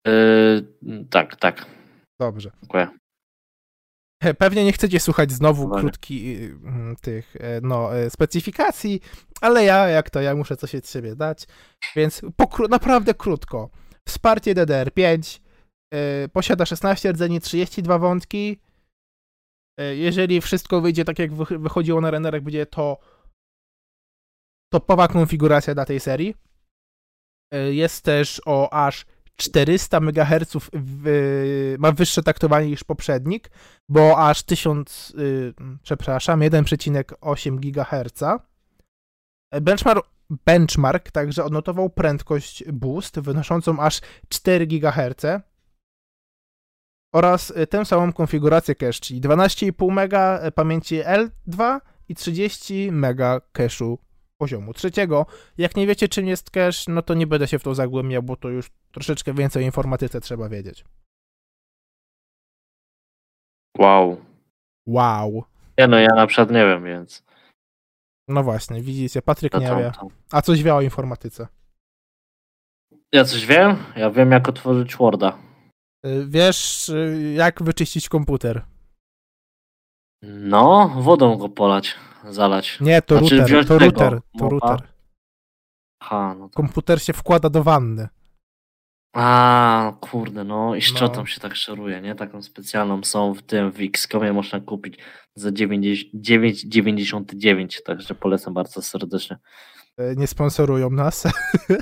Yy, 0.08 1.06
tak, 1.10 1.36
tak. 1.36 1.66
Dobrze. 2.20 2.52
Dziękuję. 2.62 2.99
He, 4.24 4.34
Pewnie 4.34 4.66
nie 4.66 4.74
chcecie 4.74 5.00
słuchać 5.00 5.32
znowu 5.32 5.64
Dobra. 5.64 5.80
krótkich 5.82 6.56
tych 7.02 7.36
e, 7.36 7.62
no, 7.62 7.98
e, 7.98 8.10
specyfikacji, 8.10 9.02
ale 9.42 9.64
ja, 9.64 9.88
jak 9.88 10.10
to, 10.10 10.22
ja 10.22 10.36
muszę 10.36 10.58
coś 10.58 10.76
od 10.76 10.88
siebie 10.90 11.16
dać, 11.16 11.48
więc 11.96 12.22
naprawdę 12.70 13.14
krótko. 13.14 13.70
Wsparcie 14.08 14.56
DDR5, 14.56 15.40
e, 15.94 16.28
posiada 16.30 16.66
16 16.66 17.12
rdzeni, 17.12 17.42
32 17.42 18.00
wątki. 18.00 18.60
E, 19.80 19.96
Jeżeli 19.96 20.42
wszystko 20.42 20.82
wyjdzie 20.82 21.06
tak, 21.06 21.20
jak 21.20 21.32
wych- 21.34 21.60
wychodziło 21.62 22.02
na 22.02 22.12
renderach, 22.12 22.42
będzie 22.42 22.66
to 22.66 22.98
topowa 24.74 25.08
konfiguracja 25.08 25.74
dla 25.76 25.86
tej 25.86 26.00
serii. 26.00 26.36
E, 27.54 27.74
Jest 27.74 28.04
też 28.06 28.42
o 28.46 28.74
aż 28.74 29.06
400 29.40 29.98
MHz, 29.98 30.58
w, 30.74 31.76
ma 31.80 31.92
wyższe 31.92 32.24
taktowanie 32.24 32.68
niż 32.68 32.84
poprzednik, 32.84 33.52
bo 33.90 34.30
aż 34.30 34.44
1000, 34.44 35.14
y, 35.20 35.54
przepraszam, 35.84 36.40
1,8 36.40 37.60
GHz. 37.60 38.24
Benchmark, 39.62 40.06
benchmark 40.30 41.12
także 41.12 41.44
odnotował 41.44 41.90
prędkość 41.90 42.64
boost 42.72 43.20
wynoszącą 43.20 43.80
aż 43.80 44.02
4 44.30 44.68
GHz 44.68 45.26
oraz 47.14 47.50
y, 47.50 47.68
tę 47.68 47.86
samą 47.86 48.14
konfigurację 48.14 48.76
cache, 48.76 49.00
czyli 49.00 49.22
12,5 49.22 49.92
MB 49.92 50.16
pamięci 50.56 51.02
L2 51.02 51.80
i 52.10 52.16
30 52.16 52.92
MB 52.92 53.20
cache'u 53.58 53.98
poziomu 54.40 54.74
trzeciego. 54.74 55.26
Jak 55.58 55.76
nie 55.76 55.88
wiecie, 55.88 56.08
czym 56.08 56.28
jest 56.28 56.50
cache, 56.52 56.92
no 56.92 57.02
to 57.02 57.14
nie 57.14 57.28
będę 57.28 57.48
się 57.48 57.60
w 57.60 57.64
to 57.64 57.76
zagłębiał, 57.76 58.24
bo 58.24 58.36
to 58.36 58.50
już 58.50 58.70
troszeczkę 58.92 59.34
więcej 59.34 59.64
o 59.64 59.66
informatyce 59.66 60.22
trzeba 60.22 60.50
wiedzieć. 60.50 60.86
Wow. 63.78 64.26
Wow. 64.88 65.44
Nie 65.78 65.88
no, 65.88 66.00
ja 66.00 66.16
na 66.16 66.28
przykład 66.28 66.52
nie 66.52 66.66
wiem, 66.66 66.84
więc. 66.84 67.24
No 68.28 68.44
właśnie, 68.44 68.82
widzicie, 68.82 69.22
Patryk 69.22 69.52
to 69.52 69.60
nie 69.60 69.68
tam, 69.68 69.80
wie. 69.80 69.92
tam. 69.92 70.08
A 70.32 70.42
coś 70.42 70.64
wie 70.64 70.76
o 70.76 70.82
informatyce. 70.82 71.48
Ja 73.14 73.26
coś 73.26 73.46
wiem? 73.46 73.76
Ja 73.96 74.12
wiem, 74.12 74.32
jak 74.32 74.50
otworzyć 74.50 74.96
Worda. 74.96 75.38
Y, 76.06 76.26
Wiesz, 76.28 76.90
y, 76.90 77.34
jak 77.36 77.64
wyczyścić 77.64 78.10
komputer? 78.10 78.66
No, 80.24 80.92
wodą 80.98 81.38
go 81.38 81.50
polać, 81.50 81.96
zalać. 82.30 82.78
Nie, 82.82 83.02
to 83.02 83.18
Znaczy, 83.20 83.38
router, 83.38 83.66
to 83.66 83.80
router, 83.80 84.20
to 84.40 84.50
router. 84.50 84.82
Aha, 86.00 86.36
no 86.40 86.50
to... 86.50 86.56
Komputer 86.56 87.02
się 87.02 87.14
wkłada 87.14 87.50
do 87.50 87.64
wanny. 87.64 88.08
A, 89.16 89.94
kurde, 90.02 90.44
no 90.44 90.76
i 90.76 90.82
szczotą 90.82 91.20
No. 91.20 91.26
się 91.26 91.40
tak 91.40 91.56
szoruje, 91.56 92.02
nie? 92.02 92.16
Taką 92.16 92.42
specjalną 92.42 93.04
są 93.04 93.34
w 93.34 93.42
tym, 93.42 93.72
w 93.72 93.80
X-Comie 93.82 94.34
można 94.34 94.60
kupić 94.60 94.98
za 95.36 95.52
90 95.52 96.14
9,99, 96.16 97.78
także 97.86 98.16
polecam 98.16 98.54
bardzo 98.54 98.82
serdecznie. 98.82 99.38
Y, 100.00 100.16
Nie 100.18 100.28
sponsorują 100.28 100.90
nas. 100.90 101.28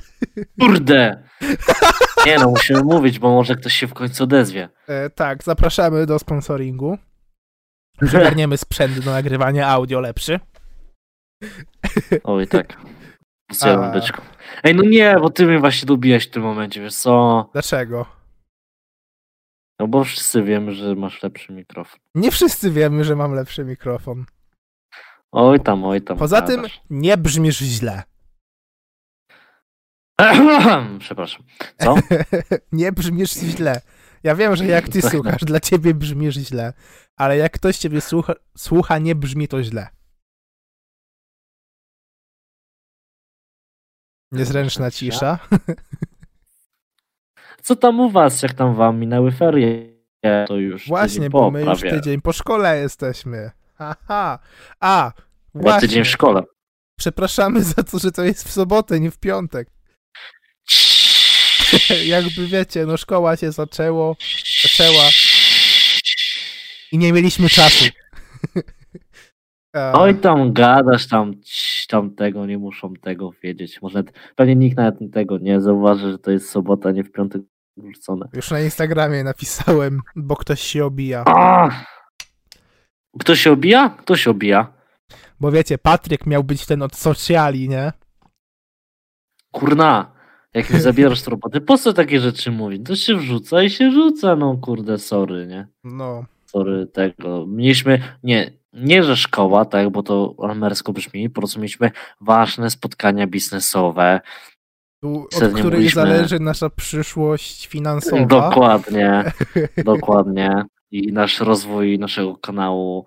Kurde! 0.62 1.24
Nie 2.26 2.40
no, 2.40 2.50
musimy 2.50 2.84
mówić, 2.84 3.20
bo 3.20 3.30
może 3.32 3.56
ktoś 3.56 3.74
się 3.74 3.88
w 3.88 3.94
końcu 3.94 4.24
odezwie. 4.24 4.70
E, 4.88 5.10
Tak, 5.10 5.44
zapraszamy 5.44 6.06
do 6.06 6.20
sponsoringu. 6.20 6.98
Przygarniemy 8.06 8.58
sprzęt 8.58 9.00
do 9.00 9.12
nagrywania 9.12 9.68
audio 9.68 10.00
lepszy. 10.00 10.40
Oj, 12.24 12.48
tak. 12.48 12.78
A. 13.62 13.92
byczku. 13.92 14.22
Ej, 14.64 14.76
no 14.76 14.84
nie, 14.84 15.16
bo 15.22 15.30
ty 15.30 15.46
mnie 15.46 15.60
właśnie 15.60 15.86
dobiłeś 15.86 16.28
w 16.28 16.30
tym 16.30 16.44
momencie, 16.44 16.82
wiesz 16.82 16.96
co? 16.96 17.50
Dlaczego? 17.54 18.06
No 19.80 19.88
bo 19.88 20.04
wszyscy 20.04 20.44
wiemy, 20.44 20.74
że 20.74 20.96
masz 20.96 21.24
lepszy 21.24 21.54
mikrofon. 21.54 22.00
Nie 22.16 22.32
wszyscy 22.32 22.72
wiemy, 22.72 23.04
że 23.04 23.16
mam 23.16 23.34
lepszy 23.34 23.66
mikrofon. 23.66 24.26
Oj 25.32 25.60
tam, 25.60 25.84
oj 25.86 26.02
tam. 26.02 26.18
Poza 26.18 26.42
tym 26.42 26.66
nie 26.90 27.18
brzmisz 27.18 27.58
źle. 27.58 28.04
Przepraszam. 31.00 31.44
Co? 31.78 31.96
nie 32.72 32.92
brzmisz 32.92 33.34
źle. 33.34 33.82
Ja 34.28 34.36
wiem, 34.36 34.56
że 34.56 34.66
jak 34.66 34.90
ty 34.90 35.02
słuchasz, 35.12 35.42
dla 35.42 35.60
ciebie 35.60 35.94
brzmisz 35.94 36.36
źle, 36.36 36.74
ale 37.16 37.38
jak 37.38 37.52
ktoś 37.52 37.78
ciebie 37.78 38.02
słucha, 38.02 38.34
słucha 38.58 38.98
nie 38.98 39.16
brzmi 39.16 39.48
to 39.48 39.64
źle. 39.64 39.88
Niezręczna 44.32 44.92
cisza. 44.92 45.40
Co 47.64 47.76
tam 47.76 48.00
u 48.00 48.10
was? 48.10 48.44
Jak 48.44 48.54
tam 48.54 48.76
wam 48.76 49.00
minęły 49.00 49.32
ferie? 49.32 49.98
To 50.48 50.58
już 50.58 50.88
Właśnie, 50.88 51.30
bo 51.30 51.40
po, 51.40 51.52
my 51.52 51.60
już 51.60 51.80
prawie. 51.80 51.96
tydzień 51.96 52.22
po 52.22 52.34
szkole 52.34 52.80
jesteśmy. 52.80 53.52
Haha. 53.76 54.40
A, 54.80 55.12
Chyba 55.54 55.80
tydzień 55.80 55.90
właśnie. 55.90 56.04
w 56.04 56.08
szkole. 56.08 56.44
Przepraszamy 57.00 57.64
za 57.64 57.84
to, 57.84 58.00
że 58.00 58.12
to 58.12 58.24
jest 58.24 58.48
w 58.48 58.52
sobotę, 58.52 59.00
nie 59.00 59.12
w 59.12 59.18
piątek. 59.18 59.70
Jakby 62.06 62.48
wiecie, 62.48 62.86
no 62.86 62.98
szkoła 62.98 63.38
się 63.38 63.52
zaczęło, 63.52 64.16
zaczęła 64.62 65.04
i 66.92 66.98
nie 66.98 67.14
mieliśmy 67.14 67.50
czasu. 67.50 67.86
Oj 69.94 70.16
tam 70.16 70.54
gadasz, 70.54 71.08
tam, 71.08 71.34
tam 71.88 72.16
tego, 72.16 72.46
nie 72.46 72.58
muszą 72.58 72.94
tego 72.94 73.32
wiedzieć. 73.44 73.82
Może 73.82 74.04
pewnie 74.36 74.56
nikt 74.56 74.78
nawet 74.78 74.96
tego 75.14 75.38
nie 75.38 75.62
zauważy, 75.62 76.12
że 76.12 76.20
to 76.20 76.32
jest 76.32 76.50
sobota, 76.50 76.92
nie 76.92 77.04
w 77.04 77.12
piątek 77.12 77.42
wrzucone. 77.78 78.30
Już 78.34 78.52
na 78.52 78.60
Instagramie 78.62 79.24
napisałem, 79.24 80.02
bo 80.16 80.36
ktoś 80.36 80.62
się 80.62 80.86
obija. 80.86 81.24
A! 81.26 81.70
Kto 83.20 83.36
się 83.36 83.52
obija? 83.52 83.90
Kto 83.90 84.18
się 84.18 84.32
obija? 84.32 84.74
Bo 85.40 85.52
wiecie, 85.52 85.78
Patryk 85.78 86.26
miał 86.26 86.44
być 86.44 86.66
ten 86.66 86.82
od 86.82 86.96
socjali, 86.96 87.70
nie? 87.70 87.92
Kurna, 89.52 90.17
jak 90.58 90.70
mi 90.70 90.80
zabierasz 90.80 91.28
roboty, 91.28 91.62
po 91.62 91.78
co 91.78 91.94
takie 91.94 92.20
rzeczy 92.20 92.52
mówić? 92.52 92.82
To 92.86 92.96
się 92.96 93.16
wrzuca 93.16 93.64
i 93.64 93.70
się 93.70 93.92
rzuca, 93.92 94.36
no 94.36 94.58
kurde, 94.58 94.98
sorry, 94.98 95.48
nie? 95.48 95.68
No. 95.84 96.26
Sorry, 96.46 96.88
tego. 96.88 97.46
Mieliśmy, 97.48 98.02
nie, 98.24 98.52
nie 98.74 99.04
że 99.04 99.18
szkoła, 99.18 99.66
tak, 99.66 99.90
bo 99.90 100.04
to 100.04 100.36
almersko 100.42 100.94
brzmi, 100.94 101.30
po 101.30 101.42
prostu 101.42 101.60
mieliśmy 101.60 101.92
ważne 102.22 102.70
spotkania 102.70 103.28
biznesowe. 103.28 104.22
Od 105.04 105.54
której 105.54 105.90
zależy 105.90 106.40
nasza 106.40 106.70
przyszłość 106.70 107.68
finansowa. 107.68 108.26
Dokładnie, 108.26 109.32
dokładnie. 109.86 110.64
I 110.92 111.14
nasz 111.14 111.40
rozwój 111.40 112.00
naszego 112.00 112.38
kanału. 112.38 113.06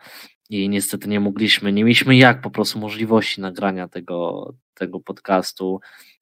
I 0.50 0.68
niestety 0.68 1.08
nie 1.08 1.20
mogliśmy, 1.20 1.72
nie 1.72 1.84
mieliśmy 1.84 2.16
jak 2.16 2.40
po 2.40 2.50
prostu 2.50 2.78
możliwości 2.78 3.40
nagrania 3.40 3.88
tego, 3.88 4.52
tego 4.74 5.00
podcastu. 5.00 5.80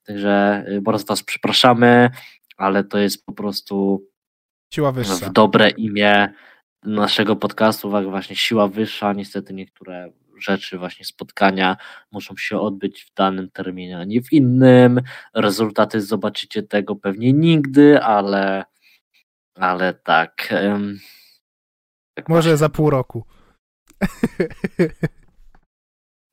Także 0.09 0.65
y, 0.69 0.81
bardzo 0.81 1.07
Was 1.07 1.23
przepraszamy, 1.23 2.11
ale 2.57 2.85
to 2.85 2.99
jest 2.99 3.27
po 3.27 3.33
prostu 3.33 4.07
Siła 4.75 4.93
wyższa. 4.93 5.15
w 5.15 5.33
dobre 5.33 5.71
imię 5.71 6.33
naszego 6.83 7.37
podcastu, 7.37 7.91
właśnie 7.91 8.37
siła 8.37 8.69
wyższa, 8.69 9.13
niestety 9.13 9.55
niektóre 9.55 10.13
rzeczy, 10.39 10.79
właśnie 10.79 11.05
spotkania 11.05 11.77
muszą 12.13 12.37
się 12.37 12.61
odbyć 12.61 13.05
w 13.05 13.15
danym 13.15 13.51
terminie, 13.51 13.99
a 13.99 14.05
nie 14.05 14.23
w 14.23 14.33
innym. 14.33 15.01
Rezultaty 15.35 16.01
zobaczycie 16.01 16.63
tego 16.63 16.97
pewnie 16.97 17.33
nigdy, 17.33 18.03
ale 18.03 18.65
ale 19.55 19.95
tak. 19.95 20.55
tak 22.15 22.29
Może 22.29 22.57
za 22.57 22.69
pół 22.69 22.91
roku. 22.91 23.25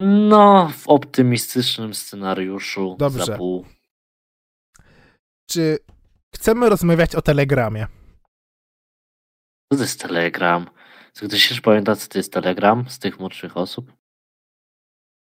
No, 0.07 0.69
w 0.77 0.87
optymistycznym 0.87 1.93
scenariuszu 1.93 2.95
Dobrze. 2.99 3.25
za 3.25 3.37
pół. 3.37 3.65
Czy 5.49 5.77
chcemy 6.35 6.69
rozmawiać 6.69 7.15
o 7.15 7.21
Telegramie? 7.21 7.87
Co 9.73 9.77
to 9.77 9.81
jest 9.83 10.01
Telegram? 10.01 10.69
Czy 11.13 11.27
ktoś 11.27 11.49
jeszcze 11.49 11.61
pamięta, 11.61 11.95
co 11.95 12.07
to 12.07 12.17
jest 12.19 12.33
Telegram 12.33 12.89
z 12.89 12.99
tych 12.99 13.19
młodszych 13.19 13.57
osób? 13.57 13.93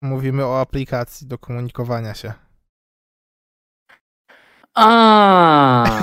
Mówimy 0.01 0.45
o 0.45 0.61
aplikacji 0.61 1.27
do 1.27 1.37
komunikowania 1.37 2.13
się. 2.13 2.33
A. 4.75 5.85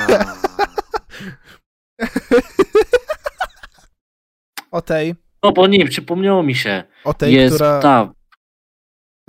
o 4.71 4.83
tej, 4.83 5.15
No 5.43 5.53
bo 5.53 5.67
nie, 5.67 5.87
przypomniało 5.89 6.43
mi 6.43 6.55
się. 6.55 6.85
o 7.05 7.15
tej, 7.15 7.35
jest 7.35 7.55
która, 7.55 7.81
ta. 7.81 8.13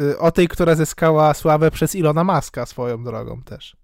Y, 0.02 0.20
o 0.20 0.32
tej, 0.32 0.48
która 0.48 0.76
zyskała 0.76 1.34
sławę 1.34 1.72
przez 1.72 1.96
Ilona 1.96 2.24
Maska 2.24 2.66
swoją 2.66 3.04
drogą 3.04 3.42
też. 3.44 3.78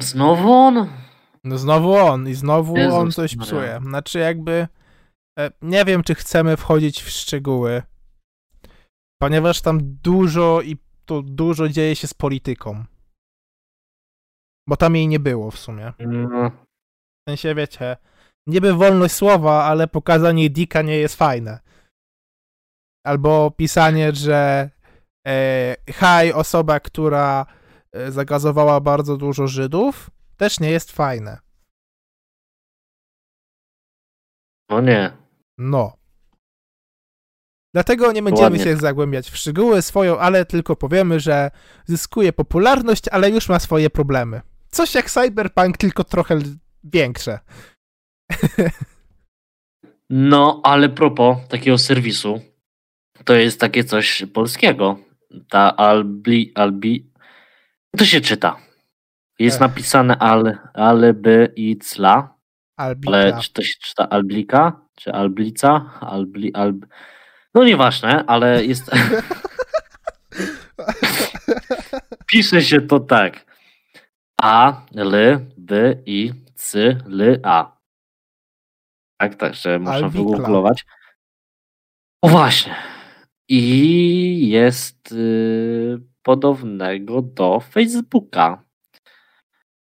Znowu 0.00 0.52
on? 0.52 0.88
No 1.44 1.58
znowu 1.58 1.94
on 1.94 2.28
i 2.28 2.34
znowu 2.34 2.76
Jezus 2.76 2.94
on 2.94 3.12
coś 3.12 3.36
Maria. 3.36 3.46
psuje. 3.46 3.80
Znaczy 3.82 4.18
jakby 4.18 4.68
e, 5.38 5.50
nie 5.62 5.84
wiem, 5.84 6.02
czy 6.02 6.14
chcemy 6.14 6.56
wchodzić 6.56 7.02
w 7.02 7.10
szczegóły, 7.10 7.82
ponieważ 9.22 9.60
tam 9.60 9.78
dużo 9.82 10.60
i 10.62 10.76
to 11.04 11.22
dużo 11.22 11.68
dzieje 11.68 11.96
się 11.96 12.06
z 12.08 12.14
polityką. 12.14 12.84
Bo 14.68 14.76
tam 14.76 14.96
jej 14.96 15.08
nie 15.08 15.20
było 15.20 15.50
w 15.50 15.58
sumie. 15.58 15.92
No, 15.98 16.50
W 16.50 17.30
sensie, 17.30 17.54
wiecie, 17.54 17.96
niby 18.46 18.74
wolność 18.74 19.14
słowa, 19.14 19.64
ale 19.64 19.88
pokazanie 19.88 20.50
dika 20.50 20.82
nie 20.82 20.96
jest 20.96 21.16
fajne. 21.16 21.60
Albo 23.08 23.50
pisanie, 23.50 24.12
że 24.12 24.70
e, 25.26 25.76
haj, 25.92 26.32
osoba, 26.32 26.80
która 26.80 27.46
e, 27.92 28.12
zagazowała 28.12 28.80
bardzo 28.80 29.16
dużo 29.16 29.46
Żydów, 29.46 30.10
też 30.36 30.60
nie 30.60 30.70
jest 30.70 30.92
fajne. 30.92 31.38
no 34.70 34.80
nie. 34.80 35.12
No. 35.58 35.96
Dlatego 37.74 38.12
nie 38.12 38.22
będziemy 38.22 38.50
Ładnie. 38.50 38.64
się 38.64 38.76
zagłębiać 38.76 39.30
w 39.30 39.36
szczegóły 39.36 39.82
swoją, 39.82 40.18
ale 40.18 40.44
tylko 40.44 40.76
powiemy, 40.76 41.20
że 41.20 41.50
zyskuje 41.86 42.32
popularność, 42.32 43.08
ale 43.08 43.30
już 43.30 43.48
ma 43.48 43.58
swoje 43.58 43.90
problemy. 43.90 44.40
Coś 44.70 44.94
jak 44.94 45.10
Cyberpunk, 45.10 45.76
tylko 45.76 46.04
trochę 46.04 46.38
większe. 46.84 47.38
No, 50.10 50.60
ale 50.64 50.88
propos 50.88 51.38
takiego 51.48 51.78
serwisu, 51.78 52.40
to 53.24 53.34
jest 53.34 53.60
takie 53.60 53.84
coś 53.84 54.24
polskiego. 54.34 54.98
Ta 55.50 55.76
Albi, 55.76 56.52
Albi, 56.54 57.12
to 57.96 58.04
się 58.04 58.20
czyta. 58.20 58.56
Jest 59.38 59.56
Ech. 59.56 59.60
napisane 59.60 60.18
al, 60.18 60.58
alby 60.74 61.52
i 61.56 61.78
cla, 61.78 62.34
Albika. 62.76 63.10
ale 63.10 63.40
czy 63.40 63.52
to 63.52 63.62
się 63.62 63.74
czyta 63.80 64.08
Alblika, 64.08 64.80
czy 64.96 65.12
Alblica, 65.12 65.90
Albli, 66.00 66.54
alb... 66.54 66.86
No 67.54 67.64
nieważne, 67.64 68.24
ale 68.26 68.64
jest... 68.64 68.90
Pisze 72.30 72.62
się 72.62 72.80
to 72.80 73.00
tak. 73.00 73.46
A, 74.42 74.82
L, 74.96 75.40
B, 75.56 75.94
I, 76.06 76.32
C, 76.54 76.80
L, 77.06 77.40
A. 77.42 77.78
Tak, 79.20 79.34
także 79.34 79.78
można 79.78 80.08
wygooglować. 80.08 80.84
O 82.22 82.28
właśnie. 82.28 82.97
I 83.48 84.48
jest 84.48 85.12
y, 85.12 86.00
podobnego 86.22 87.22
do 87.22 87.60
Facebooka. 87.60 88.64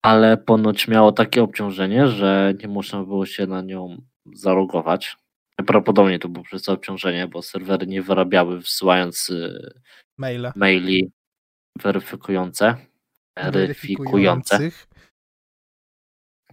Ale 0.02 0.38
ponoć 0.38 0.88
miało 0.88 1.12
takie 1.12 1.44
obciążenie, 1.44 2.08
że 2.08 2.54
nie 2.62 2.68
można 2.68 3.04
było 3.04 3.26
się 3.26 3.48
na 3.48 3.62
nią 3.62 4.02
zalogować. 4.34 5.18
Prawdopodobnie 5.56 6.20
to 6.20 6.30
było 6.30 6.46
przez 6.46 6.64
to 6.64 6.74
obciążenie, 6.74 7.28
bo 7.28 7.42
serwery 7.42 7.88
nie 7.88 8.02
wyrabiały 8.02 8.60
wysyłając 8.60 9.30
y, 9.30 9.74
Maile. 10.18 10.52
maili 10.56 11.12
weryfikujące. 11.82 12.76
Weryfikujące. 13.52 14.60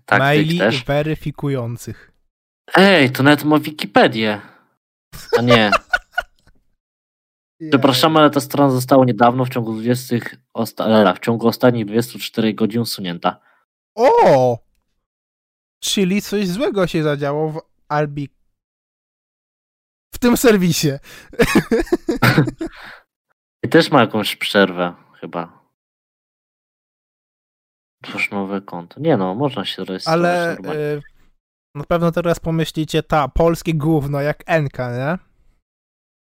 Tak, 0.05 0.18
Maili 0.18 0.59
też. 0.59 0.85
weryfikujących. 0.85 2.12
Ej, 2.74 3.11
to 3.11 3.22
nawet 3.22 3.44
ma 3.44 3.59
Wikipedię. 3.59 4.40
A 5.38 5.42
nie. 5.42 5.70
Przepraszamy, 7.71 8.21
ale 8.21 8.31
ta 8.31 8.40
strona 8.40 8.71
została 8.71 9.05
niedawno 9.05 9.45
w 9.45 9.49
ciągu 9.49 9.73
20 9.73 10.17
osta- 10.55 11.11
e, 11.11 11.14
w 11.14 11.19
ciągu 11.19 11.49
ostatnich 11.49 11.87
24 11.87 12.55
godzin 12.55 12.81
usunięta. 12.81 13.40
O! 13.95 14.59
Czyli 15.83 16.23
coś 16.23 16.49
złego 16.49 16.87
się 16.87 17.03
zadziało 17.03 17.53
w 17.53 17.61
Albi. 17.88 18.29
W 20.14 20.19
tym 20.19 20.37
serwisie. 20.37 20.90
I 23.64 23.69
też 23.69 23.90
ma 23.90 24.01
jakąś 24.01 24.37
przerwę 24.37 24.95
chyba. 25.21 25.64
Twórz 28.03 28.31
nowe 28.31 28.61
konto. 28.61 29.01
Nie 29.01 29.17
no, 29.17 29.35
można 29.35 29.64
się 29.64 29.85
rejestrować 29.85 30.23
Ale 30.23 30.55
normalnie. 30.55 30.81
y, 30.81 31.03
na 31.75 31.85
pewno 31.85 32.12
teraz 32.12 32.40
pomyślicie, 32.40 33.03
ta, 33.03 33.29
polskie 33.29 33.75
gówno, 33.75 34.21
jak 34.21 34.43
Enka, 34.47 34.97
nie? 34.97 35.19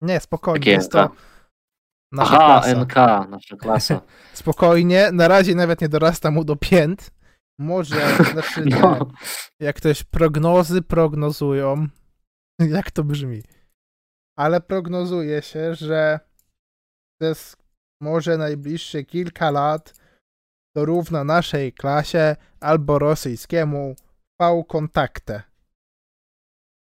Nie, 0.03 0.21
spokojnie, 0.21 0.59
Jakie 0.59 0.71
jest 0.71 0.93
to 0.93 1.05
NK? 1.05 1.17
nasza 2.13 2.37
Aha, 2.37 2.61
klasa. 2.61 2.81
NK, 2.85 2.95
nasza 3.31 3.57
klasa. 3.63 4.01
Spokojnie, 4.35 5.11
na 5.13 5.29
razie 5.29 5.55
nawet 5.55 5.81
nie 5.81 5.89
dorasta 5.89 6.31
mu 6.31 6.45
do 6.45 6.57
pięt. 6.57 7.11
może, 7.61 8.17
znaczy 8.33 8.65
nie, 8.65 8.81
No, 8.81 9.07
jak 9.61 9.77
ktoś 9.77 10.05
prognozy 10.05 10.83
prognozują, 10.83 11.87
jak 12.77 12.91
to 12.91 13.05
brzmi, 13.05 13.43
ale 14.39 14.61
prognozuje 14.61 15.43
się, 15.43 15.75
że 15.75 16.21
przez 17.21 17.57
może 18.03 18.37
najbliższe 18.39 19.05
kilka 19.05 19.51
lat 19.51 19.95
dorówna 20.77 21.25
naszej 21.25 21.73
klasie 21.73 22.37
albo 22.61 22.99
rosyjskiemu 22.99 23.95
V-kontaktę. 24.41 25.43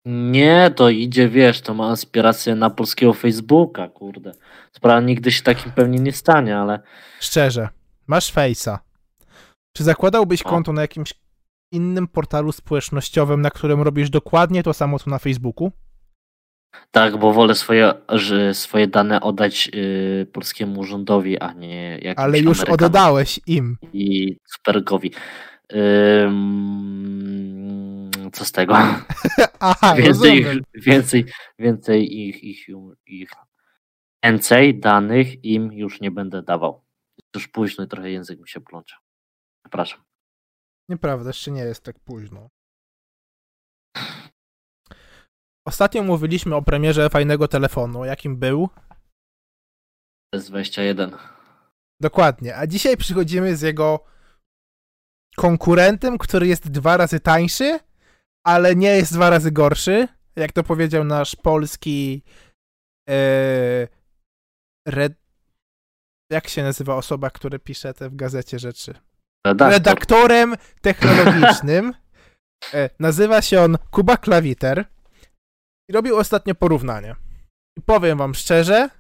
Nie, 0.05 0.71
to 0.77 0.89
idzie, 0.91 1.29
wiesz, 1.29 1.61
to 1.61 1.75
ma 1.75 1.91
aspiracje 1.91 2.55
na 2.55 2.71
polskiego 2.71 3.13
Facebooka, 3.13 3.89
kurde. 3.89 4.33
Sprawa 4.73 5.01
nigdy 5.01 5.33
się 5.33 5.43
takim 5.43 5.73
pewnie 5.73 5.99
nie 5.99 6.13
stanie, 6.13 6.59
ale 6.59 6.81
Szczerze, 7.21 7.69
masz 8.07 8.33
Face'a. 8.33 8.79
Czy 9.77 9.85
zakładałbyś 9.85 10.43
konto 10.43 10.73
na 10.73 10.83
jakimś 10.83 11.15
innym 11.73 12.09
portalu 12.09 12.53
społecznościowym, 12.53 13.41
na 13.41 13.51
którym 13.51 13.83
robisz 13.83 14.11
dokładnie 14.11 14.63
to 14.63 14.75
samo, 14.75 14.99
co 14.99 15.11
na 15.11 15.19
Facebooku? 15.19 15.73
tak, 16.91 17.17
bo 17.17 17.33
wolę 17.33 17.55
swoje, 17.55 17.93
że 18.09 18.55
swoje 18.55 18.87
dane 18.87 19.21
oddać 19.21 19.71
y, 19.75 20.27
polskiemu 20.33 20.85
rządowi, 20.85 21.39
a 21.39 21.53
nie 21.53 21.99
jakimś 22.03 22.25
Ale 22.25 22.39
już 22.39 22.59
Amerykanom 22.59 22.87
oddałeś 22.87 23.41
im. 23.47 23.77
i 23.93 24.37
Supergowi. 24.47 25.13
Ym, 25.73 27.52
co 28.33 28.45
z 28.45 28.53
tego? 28.53 28.75
Aha, 29.61 29.95
więcej, 30.05 30.39
ich, 30.39 30.63
więcej, 30.75 31.27
więcej 31.59 32.19
ich, 32.19 32.45
ich, 32.45 32.69
ich, 33.07 33.31
więcej 34.25 34.81
danych 34.81 35.45
im 35.45 35.73
już 35.73 36.01
nie 36.01 36.11
będę 36.11 36.43
dawał. 36.43 36.85
Już 37.35 37.49
późno 37.49 37.85
i 37.85 37.89
trochę 37.89 38.11
język 38.11 38.41
mi 38.41 38.49
się 38.49 38.61
plącze. 38.61 38.97
Przepraszam. 39.65 40.03
Nieprawda, 40.89 41.29
jeszcze 41.29 41.51
nie 41.51 41.63
jest 41.63 41.85
tak 41.85 42.01
późno. 42.01 42.49
Ostatnio 45.67 46.03
mówiliśmy 46.03 46.55
o 46.57 46.63
premierze 46.63 47.11
fajnego 47.11 47.49
telefonu, 47.49 48.05
jakim 48.05 48.37
był. 48.37 48.69
To 50.31 50.37
jest 50.37 50.49
21. 50.49 51.17
Dokładnie. 52.01 52.57
A 52.57 52.67
dzisiaj 52.67 52.97
przychodzimy 52.97 53.57
z 53.57 53.63
jego 53.63 54.05
konkurentem, 55.37 56.19
który 56.19 56.47
jest 56.47 56.71
dwa 56.71 56.97
razy 56.97 57.21
tańszy, 57.21 57.79
ale 58.47 58.77
nie 58.77 58.89
jest 58.97 59.13
dwa 59.15 59.31
razy 59.31 59.53
gorszy. 59.53 60.09
Jak 60.37 60.53
to 60.53 60.63
powiedział 60.63 61.05
nasz 61.05 61.37
polski 61.37 62.23
e, 63.09 63.89
red... 64.89 65.13
jak 66.33 66.49
się 66.49 66.63
nazywa 66.63 66.97
osoba, 66.97 67.31
która 67.31 67.59
pisze 67.59 67.95
te 67.95 68.11
w 68.11 68.17
gazecie 68.17 68.59
rzeczy? 68.59 68.95
Redaktor. 69.47 69.73
redaktorem 69.73 70.55
technologicznym. 70.81 71.95
E, 72.75 72.91
Nazywa 73.01 73.43
się 73.43 73.61
on 73.61 73.79
Kuba 73.91 74.17
Klawiter 74.17 74.85
i 75.91 75.93
robił 75.93 76.17
ostatnio 76.17 76.55
porównanie. 76.55 77.17
I 77.79 77.83
powiem 77.83 78.19
wam 78.19 78.35
szczerze, 78.35 78.91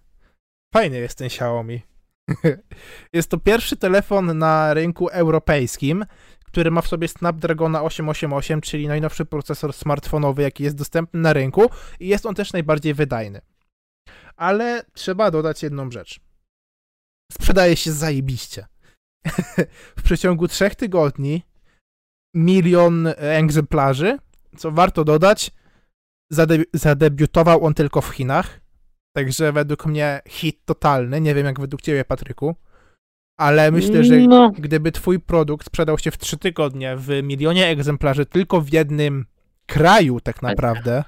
fajny 0.74 0.98
jest 0.98 1.18
ten 1.18 1.26
Xiaomi. 1.26 1.82
jest 3.14 3.30
to 3.30 3.38
pierwszy 3.38 3.76
telefon 3.76 4.38
na 4.38 4.74
rynku 4.74 5.08
europejskim, 5.08 6.04
który 6.52 6.70
ma 6.70 6.82
w 6.82 6.88
sobie 6.88 7.08
Snapdragona 7.08 7.82
888, 7.82 8.60
czyli 8.60 8.88
najnowszy 8.88 9.24
procesor 9.24 9.72
smartfonowy, 9.72 10.42
jaki 10.42 10.64
jest 10.64 10.76
dostępny 10.76 11.20
na 11.20 11.32
rynku 11.32 11.70
i 12.00 12.08
jest 12.08 12.26
on 12.26 12.34
też 12.34 12.52
najbardziej 12.52 12.94
wydajny. 12.94 13.40
Ale 14.36 14.84
trzeba 14.92 15.30
dodać 15.30 15.62
jedną 15.62 15.90
rzecz. 15.90 16.20
Sprzedaje 17.32 17.76
się 17.76 17.92
zajebiście 17.92 18.66
w 19.98 20.02
przeciągu 20.02 20.48
trzech 20.48 20.74
tygodni 20.74 21.42
milion 22.34 23.08
egzemplarzy. 23.16 24.18
Co 24.56 24.70
warto 24.70 25.04
dodać, 25.04 25.50
zade- 26.32 26.64
zadebiutował 26.74 27.64
on 27.64 27.74
tylko 27.74 28.00
w 28.00 28.08
Chinach. 28.08 28.60
Także 29.16 29.52
według 29.52 29.86
mnie 29.86 30.20
hit 30.28 30.64
totalny. 30.64 31.20
Nie 31.20 31.34
wiem 31.34 31.46
jak 31.46 31.60
według 31.60 31.82
ciebie, 31.82 32.04
Patryku. 32.04 32.56
Ale 33.40 33.70
myślę, 33.70 34.04
że 34.04 34.16
No, 34.18 34.50
gdyby 34.50 34.92
twój 34.92 35.20
produkt 35.20 35.66
sprzedał 35.66 35.98
się 35.98 36.10
w 36.10 36.18
trzy 36.18 36.38
tygodnie 36.38 36.96
w 36.96 37.08
milionie 37.22 37.66
egzemplarzy 37.66 38.26
tylko 38.26 38.60
w 38.60 38.72
jednym 38.72 39.26
kraju 39.66 40.20
tak 40.20 40.42
naprawdę, 40.42 41.04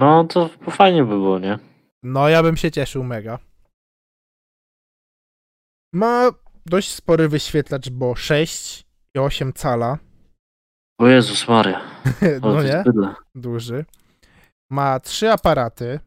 no 0.00 0.24
to 0.24 0.48
fajnie 0.70 1.02
by 1.02 1.08
było, 1.08 1.38
nie? 1.38 1.58
no 2.02 2.28
ja 2.28 2.42
bym 2.42 2.56
się 2.56 2.70
cieszył 2.70 3.04
mega. 3.04 3.38
Ma 5.94 6.30
dość 6.66 6.94
spory 6.94 7.28
wyświetlacz, 7.28 7.90
bo 7.90 8.14
6 8.14 8.84
i 9.14 9.18
8 9.18 9.52
cala. 9.52 9.98
O 11.00 11.06
Jezus 11.06 11.48
Maria. 11.48 11.80
O, 12.42 12.48
No 12.48 12.54
to 12.54 12.62
nie? 12.62 12.84
duży. 13.34 13.84
Ma 14.70 15.00
trzy 15.00 15.30
aparaty, 15.30 16.00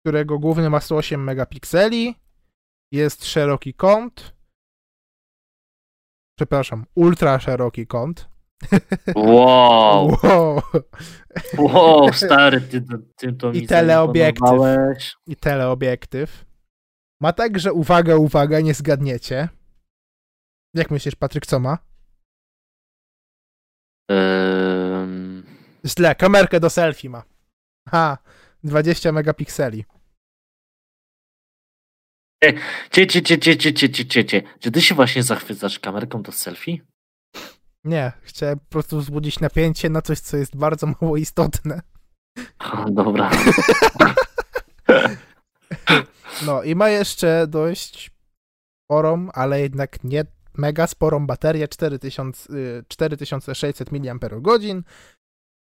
którego 0.00 0.38
główny 0.38 0.70
ma 0.70 0.80
108 0.80 1.24
megapikseli. 1.24 2.14
Jest 2.92 3.24
szeroki 3.24 3.74
kąt. 3.74 4.34
Przepraszam, 6.38 6.86
ultra 6.94 7.40
szeroki 7.40 7.86
kąt. 7.86 8.28
Wow, 9.16 10.16
Wow. 10.22 10.62
wow, 11.58 12.12
stary, 12.12 12.60
ty, 12.60 12.82
ty, 13.16 13.32
to 13.32 13.50
mi 13.52 13.58
I 13.58 13.66
teleobiektyw. 13.66 14.50
I 15.26 15.36
teleobiektyw. 15.36 16.44
Ma 17.20 17.32
także, 17.32 17.72
uwaga, 17.72 18.16
uwaga, 18.16 18.60
nie 18.60 18.74
zgadniecie. 18.74 19.48
Jak 20.74 20.90
myślisz, 20.90 21.14
Patryk, 21.16 21.46
co 21.46 21.60
ma? 21.60 21.78
Ym, 24.10 25.44
Źle, 25.86 26.14
kamerkę 26.14 26.60
do 26.60 26.70
selfie 26.70 27.10
ma. 27.10 27.22
Ha, 27.88 28.18
20 28.64 29.12
megapikseli. 29.12 29.84
E, 32.44 32.52
cie, 32.90 33.06
cie, 33.06 33.22
cie, 33.22 33.38
cie, 33.38 33.56
cie, 33.56 33.72
cie, 33.90 34.06
cie, 34.06 34.24
cie. 34.24 34.42
Czy 34.60 34.70
ty 34.70 34.82
się 34.82 34.94
właśnie 34.94 35.22
zachwycasz 35.22 35.78
kamerką 35.78 36.22
do 36.22 36.32
selfie? 36.32 36.78
Nie, 37.84 38.12
chciałem 38.22 38.58
po 38.58 38.66
prostu 38.68 38.98
wzbudzić 38.98 39.40
napięcie 39.40 39.90
na 39.90 40.02
coś, 40.02 40.20
co 40.20 40.36
jest 40.36 40.56
bardzo 40.56 40.86
mało 41.00 41.16
istotne. 41.16 41.80
O, 42.58 42.90
dobra. 42.90 43.30
no 46.46 46.62
i 46.62 46.74
ma 46.74 46.88
jeszcze 46.88 47.46
dość 47.46 48.10
sporą, 48.84 49.28
ale 49.32 49.60
jednak 49.60 50.04
nie 50.04 50.24
mega 50.54 50.86
sporą 50.86 51.26
baterię 51.26 51.68
4000, 51.68 52.52
4600 52.88 53.92
mAh, 53.92 54.20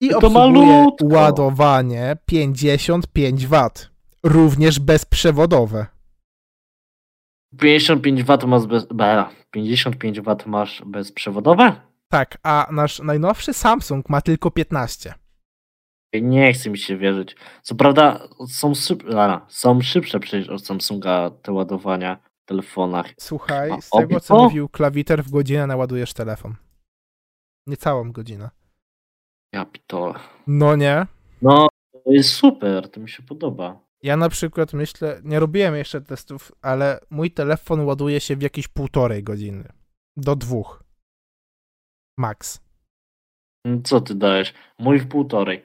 i 0.01 0.09
To 0.09 0.31
malutko. 0.31 1.07
ładowanie 1.07 2.17
55 2.27 3.47
W, 3.47 3.71
również 4.23 4.81
bezprzewodowe. 4.81 5.87
55 7.61 8.23
W 8.23 8.47
masz 8.47 8.67
bez... 8.67 8.87
Be, 8.87 9.25
55 9.51 10.21
W 10.21 10.47
masz 10.47 10.83
bezprzewodowe? 10.87 11.81
Tak, 12.09 12.39
a 12.43 12.69
nasz 12.73 12.99
najnowszy 13.01 13.53
Samsung 13.53 14.09
ma 14.09 14.21
tylko 14.21 14.51
15. 14.51 15.15
Nie 16.23 16.53
chce 16.53 16.71
mi 16.71 16.79
się 16.79 16.97
wierzyć. 16.97 17.37
Co 17.63 17.75
prawda 17.75 18.29
są, 18.49 18.75
szyb... 18.75 19.03
są 19.49 19.81
szybsze 19.81 20.21
przecież 20.21 20.49
od 20.49 20.67
Samsunga 20.67 21.31
te 21.31 21.53
ładowania 21.53 22.17
w 22.17 22.49
telefonach. 22.49 23.07
Słuchaj, 23.21 23.71
A 23.71 23.81
z 23.81 23.91
tego 23.91 24.21
co 24.21 24.37
mówił 24.37 24.69
klawiter, 24.69 25.25
w 25.25 25.31
godzinę 25.31 25.67
naładujesz 25.67 26.13
telefon. 26.13 26.55
Niecałą 27.67 28.13
godzinę. 28.13 28.51
Ja 29.55 29.65
pitole. 29.65 30.15
No 30.47 30.77
nie. 30.77 31.07
No, 31.43 31.69
to 31.93 32.13
jest 32.13 32.31
super, 32.31 32.91
to 32.91 33.01
mi 33.01 33.09
się 33.09 33.23
podoba. 33.23 33.81
Ja 34.03 34.17
na 34.17 34.29
przykład 34.29 34.73
myślę, 34.73 35.21
nie 35.25 35.41
robiłem 35.41 35.75
jeszcze 35.77 36.01
testów, 36.01 36.53
ale 36.63 37.01
mój 37.11 37.31
telefon 37.31 37.81
ładuje 37.81 38.21
się 38.21 38.37
w 38.37 38.43
jakieś 38.43 38.69
półtorej 38.69 39.23
godziny. 39.23 39.69
Do 40.17 40.37
dwóch. 40.37 40.85
Max. 42.19 42.61
Mm, 43.67 43.83
Co 43.83 44.01
ty 44.01 44.15
dajesz? 44.15 44.55
Mój 44.79 44.99
w 44.99 45.09
półtorej. 45.09 45.65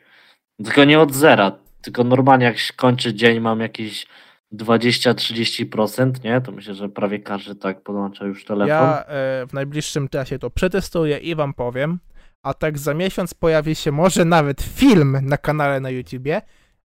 Tylko 0.64 0.86
nie 0.86 1.00
od 1.00 1.14
zera, 1.14 1.60
tylko 1.82 2.04
normalnie 2.04 2.46
jak 2.46 2.58
się 2.58 2.74
kończy 2.74 3.14
dzień 3.14 3.40
mam 3.40 3.60
jakieś 3.60 4.08
20-30%, 4.54 6.24
nie? 6.24 6.42
To 6.42 6.52
myślę, 6.52 6.74
że 6.74 6.90
prawie 6.90 7.20
każdy 7.20 7.56
tak 7.56 7.84
podłącza 7.84 8.26
już 8.26 8.46
telefon. 8.46 8.68
Ja 8.68 9.04
e, 9.06 9.46
w 9.48 9.54
najbliższym 9.54 10.10
czasie 10.10 10.40
to 10.40 10.50
przetestuję 10.50 11.18
i 11.18 11.36
wam 11.36 11.54
powiem. 11.54 12.00
A 12.46 12.54
tak 12.54 12.78
za 12.78 12.94
miesiąc 12.94 13.34
pojawi 13.34 13.76
się 13.76 13.92
może 13.92 14.26
nawet 14.26 14.62
film 14.62 15.18
na 15.22 15.38
kanale 15.38 15.80
na 15.80 15.90
YouTubie, 15.90 16.42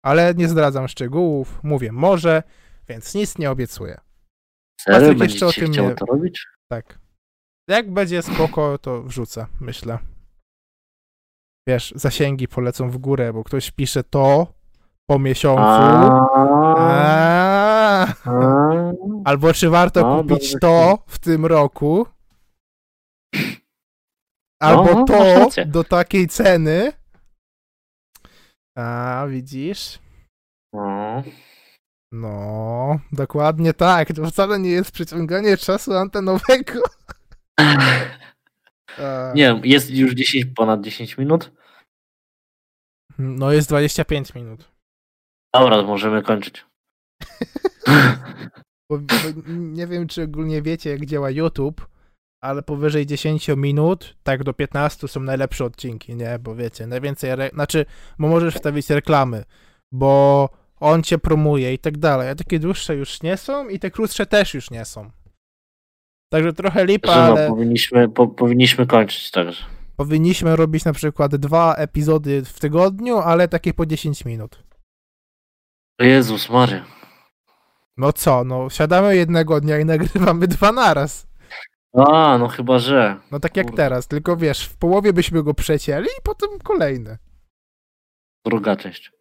ale 0.05 0.35
nie 0.35 0.49
zdradzam 0.49 0.89
szczegółów. 0.89 1.61
Mówię 1.63 1.93
może, 1.93 2.43
więc 2.89 3.15
nic 3.15 3.39
nie 3.39 3.51
obiecuję. 3.51 4.01
Serio? 4.81 5.25
Jeszcze 5.25 5.47
o 5.47 5.53
tym 5.53 5.71
nie- 5.71 5.95
to 5.95 6.07
robić? 6.07 6.47
Tak. 6.69 6.99
Jak 7.69 7.93
będzie 7.93 8.23
spoko, 8.23 8.79
to 8.79 9.03
wrzucę, 9.03 9.47
myślę. 9.61 9.99
Wiesz, 11.69 11.93
zasięgi 11.97 12.49
polecą 12.49 12.91
w 12.91 12.99
górę, 12.99 13.33
bo 13.33 13.45
ktoś 13.45 13.71
pisze 13.71 14.05
to 14.05 14.47
po 15.11 15.19
miesiącu. 15.19 15.63
Albo 19.25 19.53
czy 19.53 19.71
warto 19.71 20.01
No, 20.01 20.23
kupić 20.23 20.55
to 20.61 20.99
w 21.07 21.19
tym 21.19 21.47
roku? 21.47 22.07
Albo 24.61 24.85
No, 24.85 25.05
masz 25.09 25.55
to 25.55 25.65
do 25.65 25.85
takiej 25.85 26.29
ceny? 26.29 26.93
A, 28.79 29.27
widzisz? 29.29 29.99
No. 30.73 31.23
No, 32.13 33.01
dokładnie 33.13 33.75
tak. 33.75 34.13
To 34.13 34.27
wcale 34.27 34.59
nie 34.59 34.71
jest 34.71 34.93
przyciąganie 34.93 35.57
czasu 35.57 35.93
antenowego. 35.93 36.83
Nie 39.35 39.43
wiem, 39.43 39.61
jest 39.65 39.91
już 39.91 40.13
10, 40.13 40.47
ponad 40.57 40.81
10 40.81 41.19
minut. 41.19 41.53
No 43.19 43.53
jest 43.53 43.69
25 43.69 44.35
minut. 44.35 44.71
Dobra, 45.55 45.83
możemy 45.83 46.23
kończyć. 46.23 46.67
Bo, 48.91 48.99
bo 48.99 49.15
nie 49.49 49.87
wiem, 49.87 50.09
czy 50.09 50.23
ogólnie 50.23 50.63
wiecie, 50.63 50.91
jak 50.91 51.07
działa 51.07 51.31
YouTube, 51.31 51.89
ale 52.41 52.63
powyżej 52.63 53.07
10 53.07 53.49
minut, 53.57 54.17
tak 54.23 54.45
do 54.45 54.53
15 54.55 55.09
są 55.09 55.21
najlepsze 55.21 55.65
odcinki, 55.65 56.17
nie? 56.17 56.39
Bo 56.39 56.55
wiecie, 56.55 56.87
najwięcej, 56.87 57.31
re... 57.31 57.51
znaczy, 57.55 57.87
bo 58.19 58.29
możesz 58.29 58.55
wstawić 58.55 58.91
reklamy, 58.91 59.45
bo 59.93 60.49
on 60.81 61.03
cię 61.03 61.19
promuje 61.19 61.75
i 61.75 61.79
tak 61.79 61.99
dalej, 61.99 62.29
a 62.29 62.35
takie 62.35 62.59
dłuższe 62.59 62.97
już 62.97 63.23
nie 63.23 63.37
są 63.37 63.69
i 63.69 63.79
te 63.79 63.91
krótsze 63.91 64.27
też 64.27 64.55
już 64.55 64.71
nie 64.71 64.85
są. 64.85 65.11
Także 66.33 66.53
trochę 66.53 66.87
lipa, 66.87 67.17
no, 67.17 67.23
ale 67.23 67.49
powinniśmy, 67.49 68.09
po, 68.09 68.29
powinniśmy 68.29 68.87
kończyć 68.87 69.31
także. 69.31 69.65
powinniśmy 69.97 70.57
robić 70.57 70.85
na 70.85 70.93
przykład 70.93 71.37
dwa 71.37 71.75
epizody 71.75 72.45
w 72.45 72.61
tygodniu, 72.61 73.19
ale 73.19 73.49
takie 73.49 73.75
po 73.75 73.87
10 73.87 74.25
minut. 74.25 74.63
Jezus 76.01 76.51
Maria. 76.51 76.85
No 77.97 78.13
co, 78.13 78.45
no 78.45 78.71
siadamy 78.71 79.17
jednego 79.17 79.61
dnia 79.61 79.79
i 79.79 79.85
nagrywamy 79.85 80.47
dwa 80.47 80.73
naraz. 80.73 81.30
A, 81.93 82.39
no 82.39 82.49
chyba, 82.49 82.79
że. 82.79 83.17
No 83.31 83.41
tak 83.41 83.57
jak 83.57 83.67
Kurde. 83.67 83.83
teraz, 83.83 84.09
tylko 84.09 84.37
wiesz, 84.37 84.67
w 84.67 84.77
połowie 84.77 85.13
byśmy 85.13 85.43
go 85.43 85.55
przecięli 85.55 86.07
i 86.07 86.23
potem 86.23 86.59
kolejny. 86.59 87.19
Druga 88.47 88.77
część. 88.77 89.13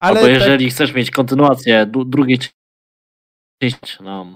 Ale 0.00 0.20
Albo 0.20 0.32
tak, 0.32 0.40
jeżeli 0.40 0.70
chcesz 0.70 0.94
mieć 0.94 1.10
kontynuację 1.10 1.86
drugiej 1.86 2.38
części, 3.62 3.96
no 4.00 4.26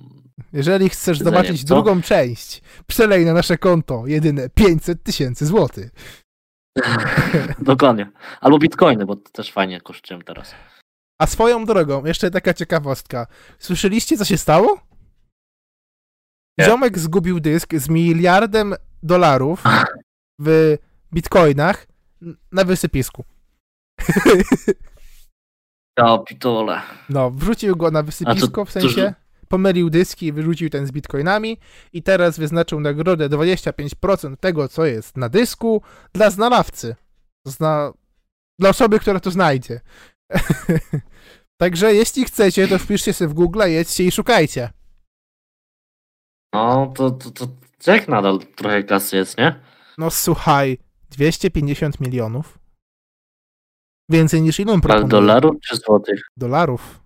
jeżeli 0.52 0.88
chcesz 0.88 1.18
zobaczyć 1.18 1.64
co? 1.64 1.74
drugą 1.74 2.02
część, 2.02 2.62
przelej 2.86 3.24
na 3.24 3.32
nasze 3.32 3.58
konto 3.58 4.06
jedyne 4.06 4.48
500 4.48 5.02
tysięcy 5.02 5.46
złotych. 5.46 5.90
dokładnie. 7.58 8.10
Albo 8.40 8.58
bitcoiny, 8.58 9.06
bo 9.06 9.16
to 9.16 9.30
też 9.30 9.52
fajnie 9.52 9.80
kosztują 9.80 10.20
teraz. 10.20 10.54
A 11.18 11.26
swoją 11.26 11.64
drogą, 11.64 12.04
jeszcze 12.04 12.30
taka 12.30 12.54
ciekawostka. 12.54 13.26
Słyszeliście, 13.58 14.16
co 14.16 14.24
się 14.24 14.36
stało? 14.36 14.89
Nie. 16.58 16.64
Ziomek 16.64 16.98
zgubił 16.98 17.40
dysk 17.40 17.74
z 17.74 17.88
miliardem 17.88 18.74
dolarów 19.02 19.62
w 20.44 20.76
bitcoinach 21.12 21.86
na 22.52 22.64
wysypisku. 22.64 23.24
Ja 25.98 26.18
pitole. 26.18 26.82
No, 27.08 27.30
wrzucił 27.30 27.76
go 27.76 27.90
na 27.90 28.02
wysypisko, 28.02 28.64
w 28.64 28.70
sensie 28.70 29.14
pomylił 29.50 29.90
dyski 29.90 30.26
i 30.26 30.32
wyrzucił 30.32 30.70
ten 30.70 30.86
z 30.86 30.92
bitcoinami 30.92 31.58
i 31.92 32.02
teraz 32.02 32.38
wyznaczył 32.38 32.80
nagrodę 32.80 33.28
25% 33.28 34.36
tego, 34.36 34.68
co 34.68 34.84
jest 34.84 35.16
na 35.16 35.28
dysku 35.28 35.82
dla 36.12 36.30
znalazcy. 36.30 36.96
Zna... 37.46 37.92
Dla 38.58 38.70
osoby, 38.70 39.00
która 39.00 39.20
to 39.20 39.30
znajdzie. 39.30 39.80
Także 41.60 41.94
jeśli 41.94 42.24
chcecie, 42.24 42.68
to 42.68 42.78
wpiszcie 42.78 43.12
sobie 43.12 43.28
w 43.28 43.34
Google, 43.34 43.62
jedźcie 43.66 44.04
i 44.04 44.12
szukajcie. 44.12 44.70
No 46.52 46.92
to, 46.96 47.10
to, 47.10 47.30
to, 47.30 47.46
jak 47.92 48.08
nadal 48.08 48.38
trochę 48.38 48.82
kasy 48.82 49.16
jest, 49.16 49.38
nie? 49.38 49.60
No 49.98 50.10
słuchaj, 50.10 50.78
250 51.10 52.00
milionów. 52.00 52.58
Więcej 54.08 54.42
niż 54.42 54.60
Ale 54.60 54.80
proponuje. 54.80 55.08
dolarów 55.08 55.56
czy 55.68 55.76
złotych? 55.76 56.20
Dolarów. 56.36 57.00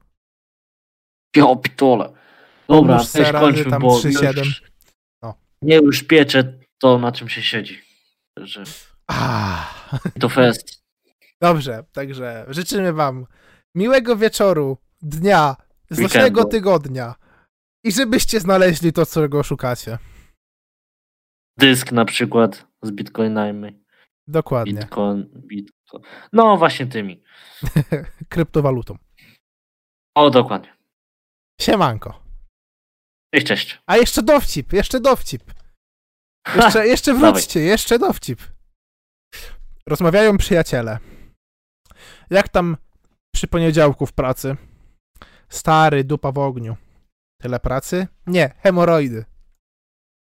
Ja 1.36 1.56
pitole. 1.56 2.12
Dobra, 2.68 2.98
weź 2.98 3.08
se 3.08 3.32
kończmy, 3.32 3.70
tam 3.70 3.82
bo 3.82 3.98
3,7. 3.98 4.38
już, 4.38 4.62
No. 5.22 5.34
nie 5.62 5.76
już 5.76 6.02
piecze 6.02 6.58
to, 6.78 6.98
na 6.98 7.12
czym 7.12 7.28
się 7.28 7.42
siedzi. 7.42 7.80
Że 8.38 8.62
Ah. 9.06 9.90
to 10.20 10.28
fest. 10.28 10.82
Dobrze, 11.40 11.84
także 11.92 12.44
życzymy 12.48 12.92
wam 12.92 13.26
miłego 13.74 14.16
wieczoru, 14.16 14.78
dnia, 15.02 15.56
znacznego 15.90 16.44
tygodnia 16.44 17.14
i 17.84 17.92
żebyście 17.92 18.40
znaleźli 18.40 18.92
to, 18.92 19.06
czego 19.06 19.42
szukacie. 19.42 19.98
Dysk 21.58 21.92
na 21.92 22.04
przykład 22.04 22.66
z 22.82 22.90
bitcoinami. 22.90 23.84
Dokładnie. 24.26 24.72
Bitcoin, 24.72 25.28
bitcoin. 25.34 26.04
No 26.32 26.56
właśnie 26.56 26.86
tymi. 26.86 27.22
Kryptowalutą. 28.28 28.98
O, 30.14 30.30
dokładnie. 30.30 30.76
Siemanko. 31.60 32.22
Cześć, 33.34 33.46
cześć. 33.46 33.82
A 33.86 33.96
jeszcze 33.96 34.22
dowcip, 34.22 34.72
jeszcze 34.72 35.00
dowcip. 35.00 35.42
Jeszcze, 36.56 36.86
jeszcze 36.86 37.14
wróćcie, 37.14 37.60
jeszcze 37.60 37.98
dowcip. 37.98 38.40
Rozmawiają 39.86 40.38
przyjaciele. 40.38 40.98
Jak 42.30 42.48
tam 42.48 42.76
przy 43.34 43.46
poniedziałku 43.46 44.06
w 44.06 44.12
pracy? 44.12 44.56
Stary, 45.48 46.04
dupa 46.04 46.32
w 46.32 46.38
ogniu. 46.38 46.76
Tyle 47.42 47.58
pracy? 47.60 48.06
Nie, 48.26 48.50
hemoroidy. 48.62 49.24